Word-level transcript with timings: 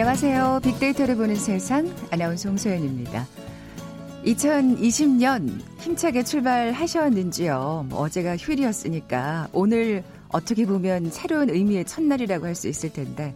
안녕하세요. 0.00 0.60
빅데이터를 0.62 1.14
보는 1.14 1.36
세상 1.36 1.94
아나운서 2.10 2.48
홍소연입니다. 2.48 3.26
2020년 4.24 5.60
힘차게 5.78 6.22
출발하셨는지요? 6.22 7.84
뭐 7.90 8.00
어제가 8.00 8.38
휴일이었으니까 8.38 9.48
오늘 9.52 10.02
어떻게 10.30 10.64
보면 10.64 11.10
새로운 11.10 11.50
의미의 11.50 11.84
첫날이라고 11.84 12.46
할 12.46 12.54
수 12.54 12.66
있을 12.68 12.90
텐데 12.94 13.34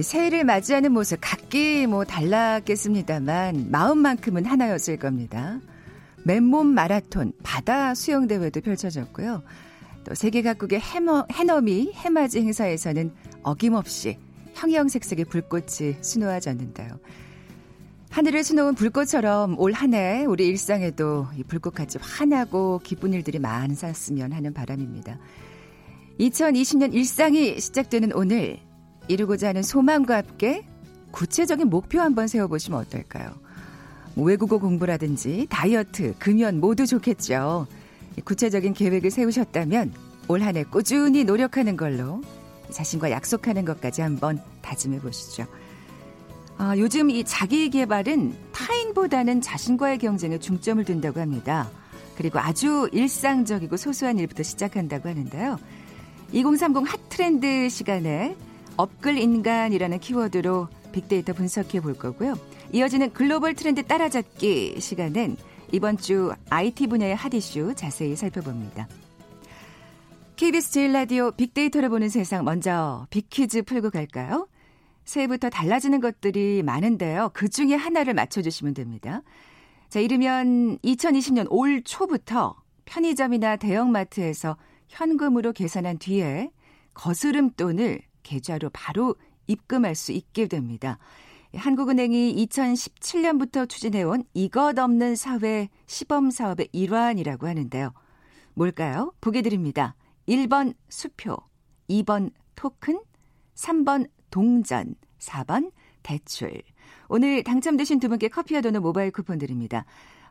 새해를 0.00 0.44
맞이하는 0.44 0.90
모습 0.90 1.18
각기 1.20 1.86
뭐 1.86 2.06
달랐겠습니다만 2.06 3.70
마음만큼은 3.70 4.46
하나였을 4.46 4.96
겁니다. 4.96 5.60
맨몸 6.22 6.66
마라톤 6.68 7.34
바다 7.42 7.94
수영 7.94 8.26
대회도 8.26 8.62
펼쳐졌고요. 8.62 9.42
또 10.04 10.14
세계 10.14 10.40
각국의 10.40 10.80
해머, 10.80 11.26
해넘이 11.30 11.92
해맞이 11.92 12.40
행사에서는 12.40 13.12
어김없이 13.42 14.16
형형색색의 14.54 15.26
불꽃이 15.26 15.96
수놓아졌는데요. 16.00 16.98
하늘을 18.10 18.44
수놓은 18.44 18.74
불꽃처럼 18.76 19.58
올 19.58 19.72
한 19.74 19.94
해 19.94 20.24
우리 20.24 20.46
일상에도 20.46 21.26
이 21.36 21.42
불꽃같이 21.42 21.98
환하고 22.00 22.80
기쁜 22.84 23.12
일들이 23.12 23.38
많았으면 23.40 24.32
하는 24.32 24.54
바람입니다. 24.54 25.18
2020년 26.20 26.94
일상이 26.94 27.58
시작되는 27.60 28.12
오늘 28.14 28.58
이루고자 29.08 29.48
하는 29.48 29.62
소망과 29.62 30.18
함께 30.18 30.64
구체적인 31.10 31.68
목표 31.68 32.00
한번 32.00 32.28
세워보시면 32.28 32.78
어떨까요? 32.80 33.30
뭐 34.14 34.26
외국어 34.26 34.58
공부라든지 34.58 35.46
다이어트, 35.50 36.14
금연 36.20 36.60
모두 36.60 36.86
좋겠죠. 36.86 37.66
구체적인 38.24 38.74
계획을 38.74 39.10
세우셨다면 39.10 39.92
올 40.28 40.40
한 40.42 40.56
해 40.56 40.62
꾸준히 40.64 41.24
노력하는 41.24 41.76
걸로 41.76 42.22
자신과 42.74 43.10
약속하는 43.10 43.64
것까지 43.64 44.02
한번 44.02 44.40
다짐해 44.60 45.00
보시죠. 45.00 45.46
아, 46.58 46.76
요즘 46.76 47.10
이 47.10 47.24
자기 47.24 47.70
개발은 47.70 48.36
타인보다는 48.52 49.40
자신과의 49.40 49.98
경쟁에 49.98 50.38
중점을 50.38 50.84
둔다고 50.84 51.20
합니다. 51.20 51.70
그리고 52.16 52.38
아주 52.38 52.88
일상적이고 52.92 53.76
소소한 53.76 54.18
일부터 54.18 54.42
시작한다고 54.42 55.08
하는데요. 55.08 55.58
2030 56.32 56.86
핫트렌드 56.86 57.68
시간에 57.68 58.36
업글 58.76 59.18
인간이라는 59.18 59.98
키워드로 59.98 60.68
빅데이터 60.92 61.32
분석해 61.32 61.80
볼 61.80 61.94
거고요. 61.94 62.34
이어지는 62.72 63.12
글로벌 63.12 63.54
트렌드 63.54 63.84
따라잡기 63.84 64.80
시간은 64.80 65.36
이번 65.72 65.96
주 65.96 66.32
IT 66.50 66.86
분야의 66.86 67.16
핫 67.16 67.34
이슈 67.34 67.74
자세히 67.74 68.14
살펴봅니다. 68.14 68.88
KBS 70.36 70.72
제일 70.72 70.92
라디오 70.92 71.30
빅데이터를 71.30 71.88
보는 71.88 72.08
세상 72.08 72.44
먼저 72.44 73.06
빅퀴즈 73.10 73.62
풀고 73.62 73.90
갈까요? 73.90 74.48
새해부터 75.04 75.48
달라지는 75.48 76.00
것들이 76.00 76.64
많은데요. 76.64 77.30
그 77.34 77.48
중에 77.48 77.74
하나를 77.74 78.14
맞춰주시면 78.14 78.74
됩니다. 78.74 79.22
자, 79.88 80.00
이르면 80.00 80.78
2020년 80.78 81.46
올 81.50 81.84
초부터 81.84 82.56
편의점이나 82.84 83.56
대형마트에서 83.56 84.56
현금으로 84.88 85.52
계산한 85.52 85.98
뒤에 85.98 86.50
거스름 86.94 87.50
돈을 87.50 88.00
계좌로 88.24 88.70
바로 88.70 89.14
입금할 89.46 89.94
수 89.94 90.10
있게 90.10 90.48
됩니다. 90.48 90.98
한국은행이 91.54 92.44
2017년부터 92.46 93.68
추진해온 93.68 94.24
이것 94.34 94.76
없는 94.76 95.14
사회 95.14 95.68
시범 95.86 96.32
사업의 96.32 96.70
일환이라고 96.72 97.46
하는데요. 97.46 97.92
뭘까요? 98.54 99.12
보게 99.20 99.40
드립니다. 99.40 99.94
1번 100.28 100.74
수표, 100.88 101.36
2번 101.88 102.30
토큰, 102.54 103.00
3번 103.54 104.08
동전, 104.30 104.94
4번 105.18 105.70
대출. 106.02 106.62
오늘 107.08 107.42
당첨되신 107.42 108.00
두 108.00 108.08
분께 108.08 108.28
커피와 108.28 108.60
도넛 108.60 108.82
모바일 108.82 109.10
쿠폰 109.10 109.38
드립니다. 109.38 109.84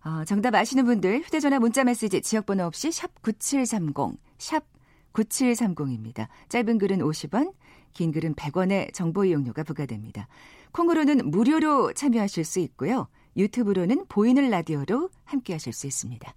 어, 0.06 0.26
정답 0.26 0.56
아시는 0.56 0.86
분들 0.86 1.22
휴대전화 1.22 1.60
문자 1.60 1.84
메시지 1.84 2.22
지역번호 2.22 2.66
없이 2.66 2.92
샵 2.92 3.22
9730, 3.22 4.20
샵 4.38 4.66
9730입니다. 5.14 6.28
짧은 6.50 6.78
글은 6.78 7.00
50원, 7.00 7.54
긴 7.94 8.12
글은 8.12 8.36
100원의 8.36 8.94
정보 8.94 9.24
이용료가 9.24 9.64
부과됩니다. 9.64 10.28
콩으로는 10.72 11.30
무료로 11.30 11.94
참여하실 11.94 12.44
수 12.44 12.60
있고요. 12.60 13.08
유튜브로는 13.38 14.06
보이는 14.10 14.50
라디오로 14.50 15.10
함께 15.24 15.54
하실 15.54 15.72
수 15.72 15.88
있습니다. 15.88 16.34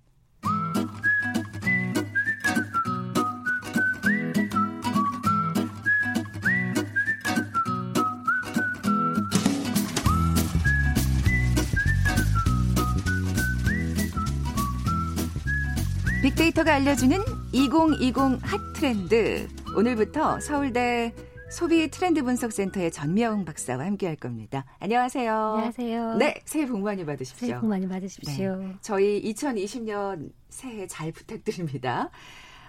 빅데이터가 16.56 16.74
알려주는 16.74 17.18
2020 17.52 18.16
핫트렌드. 18.42 19.48
오늘부터 19.76 20.40
서울대 20.40 21.14
소비 21.50 21.88
트렌드 21.90 22.22
분석센터의 22.22 22.90
전미영 22.90 23.44
박사와 23.44 23.84
함께 23.84 24.06
할 24.06 24.16
겁니다. 24.16 24.64
안녕하세요. 24.80 25.32
안녕하세요. 25.32 26.14
네, 26.14 26.34
새해 26.46 26.66
복 26.66 26.80
많이 26.80 27.04
받으십시오. 27.04 27.46
새해 27.46 27.60
복 27.60 27.68
많이 27.68 27.86
받으십시오. 27.86 28.56
네, 28.56 28.74
저희 28.80 29.22
2020년 29.22 30.32
새해 30.48 30.86
잘 30.86 31.12
부탁드립니다. 31.12 32.10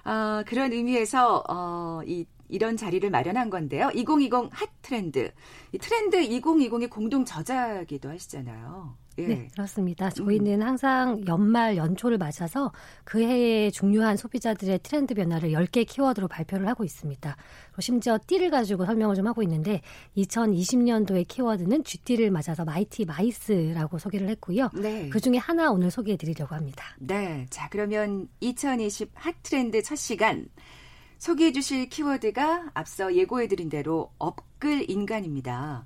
어, 0.04 0.44
그런 0.46 0.74
의미에서 0.74 1.44
어, 1.50 2.02
이 2.06 2.26
이런 2.50 2.76
자리를 2.78 3.10
마련한 3.10 3.50
건데요. 3.50 3.90
2020 3.94 4.50
핫 4.52 4.70
트렌드. 4.82 5.32
이 5.72 5.78
트렌드 5.78 6.18
2020의 6.18 6.90
공동 6.90 7.24
저자기도 7.26 8.10
하시잖아요. 8.10 8.96
예. 9.20 9.28
네, 9.28 9.48
그렇습니다. 9.54 10.10
저희는 10.10 10.62
항상 10.62 11.24
연말 11.28 11.78
연초를 11.78 12.18
맞아서 12.18 12.72
그 13.04 13.22
해의 13.22 13.72
중요한 13.72 14.16
소비자들의 14.16 14.80
트렌드 14.84 15.14
변화를 15.14 15.52
10개 15.52 15.86
키워드로 15.88 16.28
발표를 16.28 16.68
하고 16.68 16.84
있습니다. 16.84 17.36
심지어 17.80 18.20
띠를 18.26 18.50
가지고 18.50 18.86
설명을 18.86 19.16
좀 19.16 19.28
하고 19.28 19.42
있는데 19.44 19.82
2020년도의 20.18 21.28
키워드는 21.28 21.84
쥐띠를 21.84 22.32
맞아서 22.32 22.66
Mighty 22.66 23.06
Mice라고 23.06 23.98
소개를 23.98 24.30
했고요. 24.30 24.70
네. 24.74 25.10
그 25.10 25.20
중에 25.20 25.38
하나 25.38 25.72
오늘 25.72 25.92
소개해 25.92 26.18
드리려고 26.18 26.56
합니다. 26.56 26.84
네. 27.00 27.46
자, 27.50 27.68
그러면 27.70 28.28
2020 28.40 29.12
핫트렌드 29.16 29.82
첫 29.84 29.96
시간 29.96 30.48
소개해 31.18 31.52
주실 31.52 31.90
키워드가 31.90 32.72
앞서 32.74 33.16
예고해 33.16 33.48
드린 33.48 33.70
대로 33.70 34.12
업글 34.20 34.90
인간입니다. 34.90 35.86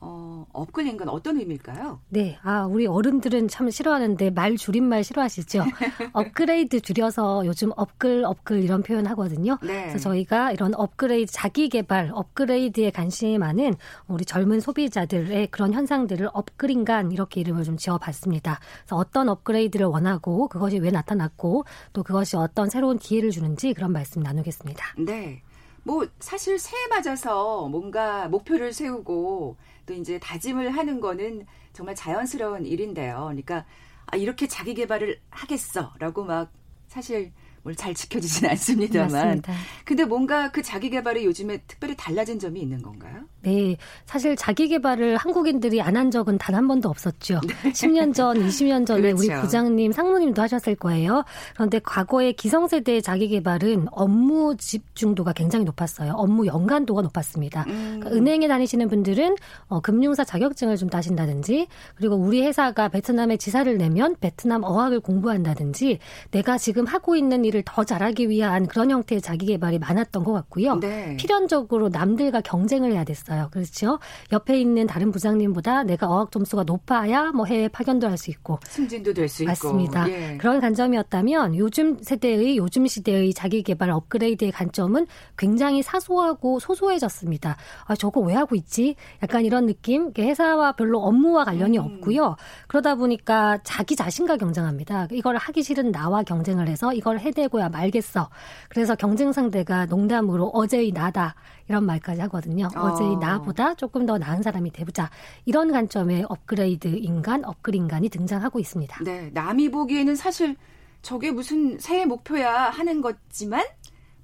어, 0.00 0.46
업글 0.52 0.96
인간 0.96 1.08
어떤 1.08 1.38
의미일까요? 1.38 2.00
네. 2.08 2.38
아, 2.42 2.64
우리 2.64 2.86
어른들은 2.86 3.48
참 3.48 3.70
싫어하는데 3.70 4.30
말 4.30 4.56
줄임말 4.56 5.04
싫어하시죠? 5.04 5.64
업그레이드 6.12 6.80
줄여서 6.80 7.46
요즘 7.46 7.72
업글, 7.76 8.24
업글 8.24 8.62
이런 8.62 8.82
표현 8.82 9.06
하거든요. 9.06 9.58
네. 9.62 9.86
그래서 9.88 9.98
저희가 9.98 10.52
이런 10.52 10.74
업그레이드, 10.74 11.32
자기 11.32 11.68
개발, 11.68 12.10
업그레이드에 12.12 12.90
관심이 12.90 13.38
많은 13.38 13.74
우리 14.08 14.24
젊은 14.24 14.60
소비자들의 14.60 15.48
그런 15.48 15.72
현상들을 15.72 16.30
업글인간 16.32 17.12
이렇게 17.12 17.40
이름을 17.40 17.64
좀 17.64 17.76
지어 17.76 17.98
봤습니다. 17.98 18.60
그래서 18.80 18.96
어떤 18.96 19.28
업그레이드를 19.28 19.86
원하고 19.86 20.48
그것이 20.48 20.78
왜 20.78 20.90
나타났고 20.90 21.64
또 21.92 22.02
그것이 22.02 22.36
어떤 22.36 22.68
새로운 22.68 22.98
기회를 22.98 23.30
주는지 23.30 23.74
그런 23.74 23.92
말씀 23.92 24.22
나누겠습니다. 24.22 24.94
네. 24.98 25.42
뭐 25.86 26.04
사실 26.18 26.58
새해 26.58 26.88
맞아서 26.88 27.68
뭔가 27.68 28.26
목표를 28.26 28.72
세우고 28.72 29.56
또 29.86 29.94
이제 29.94 30.18
다짐을 30.18 30.70
하는 30.70 31.00
거는 31.00 31.46
정말 31.72 31.94
자연스러운 31.94 32.66
일인데요. 32.66 33.24
그러니까 33.26 33.64
아 34.06 34.16
이렇게 34.16 34.46
자기 34.46 34.74
개발을 34.74 35.20
하겠어라고 35.30 36.24
막 36.24 36.52
사실 36.88 37.32
잘 37.74 37.94
지켜지진 37.94 38.48
않습니다만. 38.50 39.10
맞습니다. 39.12 39.52
근데 39.84 40.04
뭔가 40.04 40.50
그 40.50 40.62
자기 40.62 40.90
개발이 40.90 41.24
요즘에 41.24 41.58
특별히 41.66 41.96
달라진 41.96 42.38
점이 42.38 42.60
있는 42.60 42.82
건가요? 42.82 43.22
네. 43.42 43.76
사실 44.06 44.34
자기 44.36 44.68
개발을 44.68 45.16
한국인들이 45.16 45.80
안 45.82 45.96
한 45.96 46.10
적은 46.10 46.36
단 46.38 46.54
한 46.54 46.68
번도 46.68 46.88
없었죠. 46.88 47.40
네. 47.46 47.70
10년 47.72 48.12
전, 48.14 48.36
20년 48.38 48.86
전에 48.86 49.12
그렇죠. 49.12 49.18
우리 49.18 49.40
부장님, 49.40 49.92
상무님도 49.92 50.40
하셨을 50.42 50.74
거예요. 50.76 51.24
그런데 51.54 51.78
과거의 51.80 52.32
기성세대의 52.34 53.02
자기 53.02 53.28
개발은 53.28 53.88
업무 53.92 54.56
집중도가 54.58 55.32
굉장히 55.32 55.64
높았어요. 55.64 56.12
업무 56.16 56.46
연관도가 56.46 57.02
높았습니다. 57.02 57.64
음. 57.68 58.00
그러니까 58.00 58.10
은행에 58.10 58.48
다니시는 58.48 58.88
분들은 58.88 59.36
어, 59.68 59.80
금융사 59.80 60.24
자격증을 60.24 60.76
좀 60.76 60.88
따신다든지 60.90 61.66
그리고 61.96 62.16
우리 62.16 62.42
회사가 62.42 62.88
베트남에 62.88 63.36
지사를 63.38 63.76
내면 63.78 64.16
베트남 64.20 64.62
어학을 64.64 65.00
공부한다든지 65.00 65.98
내가 66.30 66.58
지금 66.58 66.86
하고 66.86 67.16
있는 67.16 67.44
일을 67.44 67.55
일을 67.56 67.62
더 67.64 67.84
잘하기 67.84 68.28
위한 68.28 68.66
그런 68.66 68.90
형태의 68.90 69.20
자기 69.22 69.46
개발이 69.46 69.78
많았던 69.78 70.22
것 70.24 70.32
같고요. 70.32 70.78
네. 70.80 71.16
필연적으로 71.16 71.88
남들과 71.88 72.42
경쟁을 72.42 72.92
해야 72.92 73.04
됐어요. 73.04 73.48
그렇죠? 73.50 73.98
옆에 74.32 74.60
있는 74.60 74.86
다른 74.86 75.10
부장님보다 75.10 75.84
내가 75.84 76.08
어학 76.08 76.30
점수가 76.30 76.64
높아야 76.64 77.32
뭐 77.32 77.46
해외 77.46 77.68
파견도 77.68 78.06
할 78.08 78.16
수 78.16 78.30
있고 78.30 78.58
승진도 78.64 79.12
될 79.12 79.28
수 79.28 79.42
있고 79.42 79.50
맞습니다. 79.50 80.08
예. 80.08 80.36
그런 80.38 80.58
관점이었다면 80.58 81.56
요즘 81.56 81.98
세대의 82.02 82.56
요즘 82.56 82.86
시대의 82.86 83.34
자기 83.34 83.62
개발 83.62 83.90
업그레이드의 83.90 84.52
관점은 84.52 85.06
굉장히 85.36 85.82
사소하고 85.82 86.58
소소해졌습니다. 86.58 87.56
아 87.84 87.94
저거 87.94 88.20
왜 88.20 88.32
하고 88.34 88.54
있지? 88.54 88.96
약간 89.22 89.44
이런 89.44 89.66
느낌. 89.66 90.12
회사와 90.18 90.72
별로 90.72 91.00
업무와 91.00 91.44
관련이 91.44 91.78
음. 91.78 91.84
없고요. 91.84 92.36
그러다 92.68 92.94
보니까 92.94 93.58
자기 93.64 93.94
자신과 93.96 94.38
경쟁합니다. 94.38 95.08
이걸 95.12 95.36
하기 95.36 95.62
싫은 95.62 95.92
나와 95.92 96.22
경쟁을 96.22 96.68
해서 96.68 96.92
이걸 96.94 97.18
해 97.18 97.30
내고야 97.46 97.68
말겠어. 97.68 98.28
그래서 98.68 98.94
경쟁 98.94 99.32
상대가 99.32 99.86
농담으로 99.86 100.48
어제의 100.48 100.92
나다 100.92 101.34
이런 101.68 101.84
말까지 101.84 102.20
하거든요. 102.22 102.68
어. 102.76 102.80
어제의 102.80 103.16
나보다 103.16 103.74
조금 103.74 104.06
더 104.06 104.18
나은 104.18 104.42
사람이 104.42 104.70
되보자. 104.72 105.10
이런 105.44 105.72
관점의 105.72 106.26
업그레이드 106.28 106.88
인간, 106.88 107.44
업글 107.44 107.74
인간이 107.74 108.08
등장하고 108.08 108.58
있습니다. 108.60 109.04
네, 109.04 109.30
남이 109.32 109.70
보기에는 109.70 110.14
사실 110.16 110.56
저게 111.02 111.30
무슨 111.30 111.78
새해 111.78 112.04
목표야 112.04 112.70
하는 112.70 113.00
거지만 113.00 113.64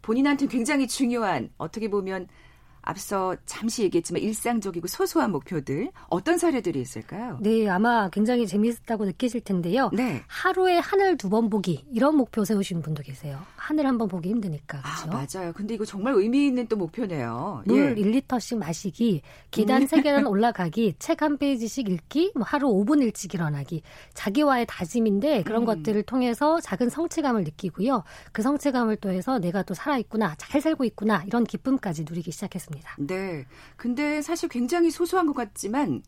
본인한테 0.03 0.47
굉장히 0.47 0.89
중요한 0.89 1.51
어떻게 1.59 1.89
보면 1.89 2.27
앞서 2.83 3.37
잠시 3.47 3.83
얘기했지만 3.85 4.23
일상적이고 4.23 4.87
소소한 4.89 5.31
목표들 5.33 5.91
어떤 6.09 6.37
사례들이 6.39 6.81
있을까요? 6.81 7.39
네, 7.41 7.69
아마 7.69 8.09
굉장히 8.11 8.47
재미있다고 8.47 9.05
느끼실 9.07 9.41
텐데요. 9.43 9.91
네. 9.93 10.23
하루에 10.27 10.79
하늘 10.79 11.17
두 11.17 11.33
번 11.33 11.49
보기 11.49 11.85
이런 11.91 12.17
목표 12.17 12.45
세우신 12.45 12.83
분도 12.83 13.03
계세요. 13.03 13.39
하늘 13.57 13.87
한 13.87 13.97
번 13.99 14.09
보기 14.09 14.29
힘드니까. 14.29 14.83
그렇죠? 14.83 15.17
아, 15.17 15.25
맞아요. 15.41 15.53
근데 15.55 15.75
이거 15.75 15.85
정말 15.85 16.13
의미 16.15 16.47
있는 16.47 16.67
또 16.67 16.77
목표네요. 16.77 17.63
물 17.67 17.97
예. 17.97 18.03
1리터씩 18.03 18.59
마시기, 18.59 19.23
계단 19.51 19.83
음. 19.83 19.87
3계단 19.87 20.27
올라가기, 20.29 20.97
책 20.99 21.23
한 21.23 21.39
페이지씩 21.39 21.89
읽기, 21.89 22.33
뭐 22.35 22.45
하루 22.45 22.69
5분 22.69 23.01
일찍 23.03 23.33
일어나기. 23.35 23.83
자기와의 24.15 24.67
다짐인데 24.69 25.45
그런 25.45 25.63
음. 25.63 25.67
것들을 25.67 26.03
통해서 26.03 26.61
작은 26.61 26.89
성취감을 26.91 27.45
느끼고요. 27.45 28.03
그 28.33 28.43
성취감을 28.43 28.97
또 28.97 29.11
해서 29.11 29.39
내가 29.39 29.63
또 29.63 29.73
살아 29.75 29.97
있구나, 29.99 30.35
잘 30.37 30.61
살고 30.61 30.85
있구나 30.85 31.23
이런 31.27 31.45
기쁨까지 31.45 32.05
누리기 32.09 32.33
시작했습니다. 32.33 32.72
같습니다. 32.81 32.97
네. 32.99 33.47
근데 33.77 34.23
사실 34.23 34.49
굉장히 34.49 34.91
소소한 34.91 35.27
것 35.27 35.35
같지만 35.35 36.03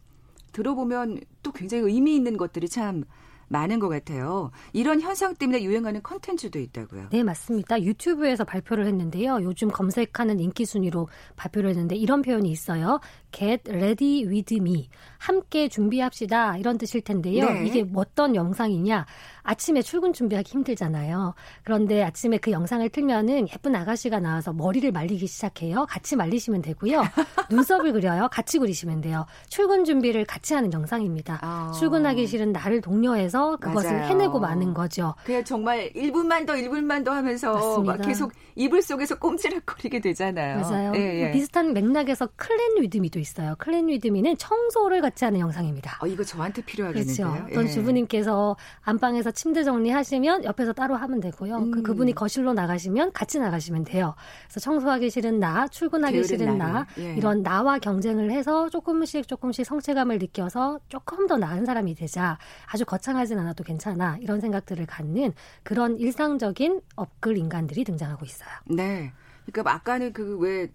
들어보면 0.53 1.21
또 1.43 1.53
굉장히 1.53 1.85
의미 1.85 2.15
있는 2.15 2.37
것들이 2.37 2.69
참 2.69 3.05
많은 3.49 3.79
것 3.79 3.89
같아요. 3.89 4.51
이런 4.73 5.01
현상 5.01 5.35
때문에 5.35 5.63
유행하는 5.63 6.03
컨텐츠도 6.03 6.59
있다고요. 6.59 7.09
네, 7.11 7.23
맞습니다. 7.23 7.83
유튜브에서 7.83 8.45
발표를 8.45 8.87
했는데요. 8.87 9.41
요즘 9.43 9.69
검색하는 9.69 10.41
인기 10.41 10.65
순위로 10.65 11.09
발표를 11.37 11.71
했는데 11.71 11.95
이런 11.95 12.23
표현이 12.23 12.51
있어요. 12.51 13.01
Get 13.33 13.71
ready 13.71 14.27
with 14.27 14.57
me. 14.57 14.89
함께 15.19 15.69
준비합시다. 15.69 16.57
이런 16.57 16.79
뜻일 16.79 17.03
텐데요. 17.03 17.51
네. 17.51 17.67
이게 17.67 17.87
어떤 17.95 18.35
영상이냐? 18.35 19.07
아침에 19.45 19.83
출근 19.83 20.13
준비하기 20.13 20.51
힘들잖아요. 20.51 21.35
그런데 21.63 22.03
아침에 22.03 22.39
그 22.39 22.51
영상을 22.51 22.89
틀면은 22.89 23.47
예쁜 23.51 23.77
아가씨가 23.77 24.19
나와서 24.19 24.53
머리를 24.53 24.91
말리기 24.91 25.27
시작해요. 25.27 25.87
같이 25.89 26.17
말리시면 26.17 26.63
되고요. 26.63 27.03
눈썹을 27.51 27.93
그려요. 27.93 28.29
같이 28.33 28.59
그리시면 28.59 29.03
돼요. 29.03 29.27
출근 29.49 29.85
준비를 29.85 30.25
같이 30.25 30.55
하는 30.55 30.73
영상입니다. 30.73 31.39
아. 31.43 31.73
출근하기 31.79 32.27
싫은 32.27 32.53
나를 32.53 32.81
독려해서 32.81 33.57
그것을 33.57 33.93
맞아요. 33.93 34.09
해내고 34.09 34.41
마는 34.41 34.73
거죠. 34.75 35.15
그냥 35.25 35.45
정말 35.45 35.93
1분만 35.93 36.47
더 36.47 36.55
1분만 36.55 37.05
더 37.05 37.13
하면서 37.13 37.81
막 37.83 38.01
계속 38.01 38.33
이불 38.57 38.83
속에서 38.83 39.19
꼼지락거리게 39.19 40.01
되잖아요. 40.01 40.61
맞아요. 40.61 40.93
예, 40.95 41.27
예. 41.27 41.31
비슷한 41.33 41.73
맥락에서 41.73 42.29
클랜 42.37 42.83
위드미도 42.83 43.19
있어요. 43.19 43.55
클랜 43.59 43.89
위드미는 43.89 44.37
청소를 44.37 45.01
같이 45.01 45.25
하는 45.25 45.41
영상입니다. 45.41 45.99
어, 46.01 46.07
이거 46.07 46.23
저한테 46.23 46.63
필요하겠는데요. 46.63 47.33
그렇죠. 47.33 47.47
어떤 47.51 47.65
예. 47.65 47.69
주부님께서 47.69 48.57
안방에서 48.83 49.33
침대 49.33 49.65
정리하시면 49.65 50.45
옆에서 50.45 50.73
따로 50.73 50.95
하면 50.97 51.21
되고요. 51.21 51.57
그 51.59 51.65
음. 51.65 51.71
그 51.71 51.83
그분이 51.83 52.15
거실로 52.15 52.53
나가시면 52.53 53.13
같이 53.13 53.39
나가시면 53.39 53.85
돼요. 53.85 54.15
그래서 54.47 54.61
청소하기 54.61 55.11
싫은 55.11 55.41
나, 55.41 55.67
출근하기 55.69 56.25
싫은 56.25 56.59
나 56.59 56.87
예. 56.99 57.15
이런 57.15 57.43
나와 57.43 57.79
경쟁을 57.79 58.31
해서 58.31 58.69
조금씩 58.69 59.29
조금씩 59.29 59.67
성취감을 59.67 60.19
느껴서 60.19 60.81
조금 60.89 61.27
더 61.27 61.37
나은 61.37 61.65
사람이 61.65 61.95
되자. 61.95 62.39
아주 62.67 62.85
거창하진 62.85 63.39
않아도 63.39 63.65
괜찮아. 63.65 64.19
이런 64.21 64.41
생각들을 64.41 64.87
갖는 64.87 65.33
그런 65.63 65.99
일상적인 65.99 66.81
업글 66.97 67.39
인간들이 67.39 67.85
등장하고 67.85 68.25
있어요. 68.25 68.44
네. 68.67 69.13
그러니까 69.47 69.75
아까는 69.75 70.13
그왜 70.13 70.69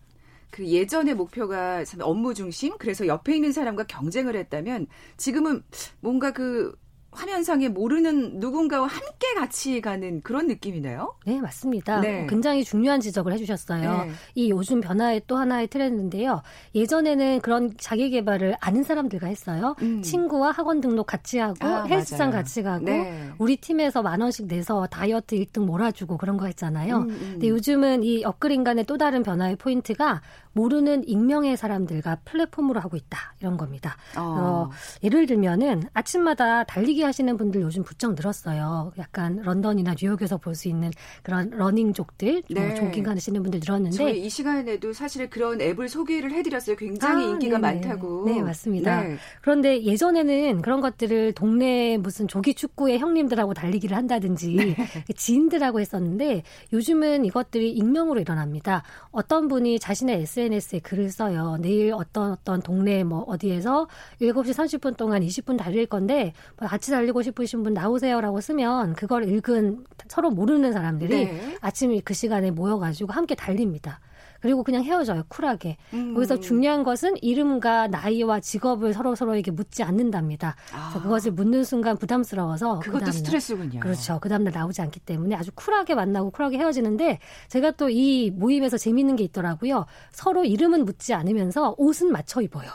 그 0.51 0.65
예전의 0.65 1.15
목표가 1.15 1.85
참 1.85 2.01
업무 2.01 2.33
중심 2.33 2.77
그래서 2.77 3.07
옆에 3.07 3.35
있는 3.35 3.51
사람과 3.51 3.83
경쟁을 3.85 4.35
했다면 4.35 4.87
지금은 5.17 5.63
뭔가 5.99 6.31
그 6.31 6.75
화면상에 7.19 7.67
모르는 7.67 8.39
누군가와 8.39 8.87
함께 8.87 9.33
같이 9.35 9.81
가는 9.81 10.21
그런 10.21 10.47
느낌이네요. 10.47 11.15
네, 11.25 11.41
맞습니다. 11.41 11.99
네. 11.99 12.25
굉장히 12.29 12.63
중요한 12.63 13.01
지적을 13.01 13.33
해주셨어요. 13.33 14.05
네. 14.05 14.11
이 14.35 14.49
요즘 14.49 14.79
변화의 14.79 15.23
또 15.27 15.37
하나의 15.37 15.67
트렌드인데요. 15.67 16.41
예전에는 16.75 17.41
그런 17.41 17.73
자기 17.77 18.09
개발을 18.09 18.55
아는 18.61 18.83
사람들과 18.83 19.27
했어요. 19.27 19.75
음. 19.81 20.01
친구와 20.01 20.51
학원 20.51 20.79
등록 20.79 21.07
같이 21.07 21.39
하고 21.39 21.67
아, 21.67 21.83
헬스장 21.83 22.29
맞아요. 22.29 22.41
같이 22.41 22.63
가고 22.63 22.85
네. 22.85 23.29
우리 23.37 23.57
팀에서 23.57 24.01
만 24.01 24.21
원씩 24.21 24.47
내서 24.47 24.87
다이어트 24.87 25.35
1등 25.35 25.65
몰아주고 25.65 26.17
그런 26.17 26.37
거 26.37 26.45
했잖아요. 26.45 26.99
음, 26.99 27.09
음. 27.09 27.29
근데 27.33 27.49
요즘은 27.49 28.03
이 28.03 28.23
업그린간의 28.23 28.85
또 28.85 28.97
다른 28.97 29.23
변화의 29.23 29.57
포인트가 29.57 30.21
모르는 30.53 31.07
익명의 31.07 31.57
사람들과 31.57 32.19
플랫폼으로 32.25 32.79
하고 32.79 32.97
있다 32.97 33.35
이런 33.39 33.57
겁니다. 33.57 33.97
어. 34.17 34.21
어, 34.21 34.69
예를 35.03 35.25
들면은 35.25 35.83
아침마다 35.93 36.63
달리기 36.63 37.03
하시는 37.09 37.35
분들 37.35 37.61
요즘 37.61 37.83
부쩍 37.83 38.13
늘었어요. 38.15 38.93
약간 38.97 39.41
런던이나 39.43 39.95
뉴욕에서 40.01 40.37
볼 40.37 40.55
수 40.59 40.67
있는 40.67 40.91
그런 41.23 41.49
러닝족들, 41.51 42.43
네. 42.49 42.75
조깅 42.75 43.07
하시는 43.07 43.41
분들 43.41 43.61
늘었는데 43.61 43.95
저희 43.95 44.25
이 44.25 44.29
시간에도 44.29 44.91
사실 44.93 45.29
그런 45.29 45.61
앱을 45.61 45.87
소개를 45.89 46.31
해드렸어요. 46.31 46.75
굉장히 46.75 47.25
아, 47.25 47.27
인기가 47.29 47.57
네네. 47.59 47.79
많다고. 47.79 48.25
네 48.25 48.41
맞습니다. 48.41 49.03
네. 49.03 49.17
그런데 49.41 49.83
예전에는 49.83 50.61
그런 50.61 50.81
것들을 50.81 51.33
동네 51.33 51.97
무슨 51.97 52.27
조기 52.27 52.53
축구의 52.53 52.99
형님들하고 52.99 53.53
달리기를 53.53 53.95
한다든지 53.95 54.55
네. 54.55 54.75
지인들하고 55.15 55.79
했었는데 55.79 56.43
요즘은 56.73 57.25
이것들이 57.25 57.71
익명으로 57.71 58.19
일어납니다. 58.19 58.83
어떤 59.11 59.47
분이 59.47 59.79
자신의 59.79 60.21
SNS에 60.21 60.79
글을 60.79 61.09
써요. 61.09 61.57
내일 61.61 61.93
어떤 61.93 62.31
어떤 62.33 62.61
동네 62.61 63.03
뭐 63.03 63.21
어디에서 63.27 63.87
7시 64.21 64.51
30분 64.53 64.97
동안 64.97 65.21
20분 65.21 65.57
달릴 65.57 65.85
건데 65.85 66.33
뭐 66.57 66.67
같이 66.89 66.91
달리고 66.91 67.21
싶으신 67.21 67.63
분 67.63 67.73
나오세요라고 67.73 68.41
쓰면 68.41 68.93
그걸 68.95 69.29
읽은 69.29 69.85
서로 70.07 70.31
모르는 70.31 70.73
사람들이 70.73 71.25
네. 71.25 71.57
아침 71.61 71.99
그 72.03 72.13
시간에 72.13 72.51
모여가지고 72.51 73.13
함께 73.13 73.35
달립니다. 73.35 73.99
그리고 74.41 74.63
그냥 74.63 74.83
헤어져요 74.83 75.23
쿨하게. 75.27 75.77
음. 75.93 76.13
거기서 76.15 76.39
중요한 76.39 76.83
것은 76.83 77.15
이름과 77.21 77.87
나이와 77.87 78.39
직업을 78.39 78.93
서로 78.93 79.13
서로에게 79.13 79.51
묻지 79.51 79.83
않는답니다. 79.83 80.55
아. 80.73 80.89
그래서 80.89 81.03
그것을 81.03 81.31
묻는 81.31 81.63
순간 81.63 81.97
부담스러워서 81.97 82.79
그것도 82.79 83.05
그 83.05 83.11
스트레스군요. 83.11 83.81
그렇죠. 83.81 84.17
그 84.19 84.29
다음날 84.29 84.53
나오지 84.53 84.81
않기 84.81 85.01
때문에 85.01 85.35
아주 85.35 85.51
쿨하게 85.53 85.93
만나고 85.95 86.31
쿨하게 86.31 86.57
헤어지는데 86.57 87.19
제가 87.49 87.71
또 87.71 87.89
이 87.89 88.31
모임에서 88.31 88.77
재밌는 88.77 89.15
게 89.15 89.23
있더라고요. 89.25 89.85
서로 90.11 90.45
이름은 90.45 90.85
묻지 90.85 91.13
않으면서 91.13 91.75
옷은 91.77 92.11
맞춰 92.11 92.41
입어요. 92.41 92.69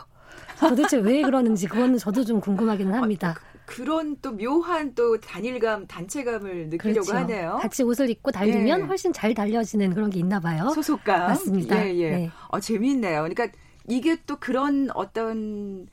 도대체 0.59 0.97
왜 0.97 1.21
그러는지 1.21 1.67
그거는 1.67 1.97
저도 1.97 2.23
좀 2.23 2.39
궁금하기는 2.39 2.93
합니다. 2.93 3.35
그런 3.65 4.17
또 4.21 4.31
묘한 4.31 4.93
또 4.95 5.19
단일감, 5.19 5.87
단체감을 5.87 6.69
느끼려고 6.69 7.07
그렇죠. 7.07 7.15
하네요. 7.15 7.59
같이 7.61 7.83
옷을 7.83 8.09
입고 8.09 8.31
달리면 8.31 8.81
예. 8.81 8.83
훨씬 8.85 9.11
잘 9.11 9.33
달려지는 9.33 9.93
그런 9.93 10.09
게 10.09 10.19
있나 10.19 10.39
봐요. 10.39 10.69
소속감. 10.69 11.27
맞습니다. 11.27 11.85
예, 11.85 11.95
예. 11.95 12.09
네. 12.11 12.31
어, 12.49 12.59
재미있네요. 12.59 13.23
그러니까 13.23 13.47
이게 13.87 14.17
또 14.25 14.37
그런 14.37 14.89
어떤 14.93 15.87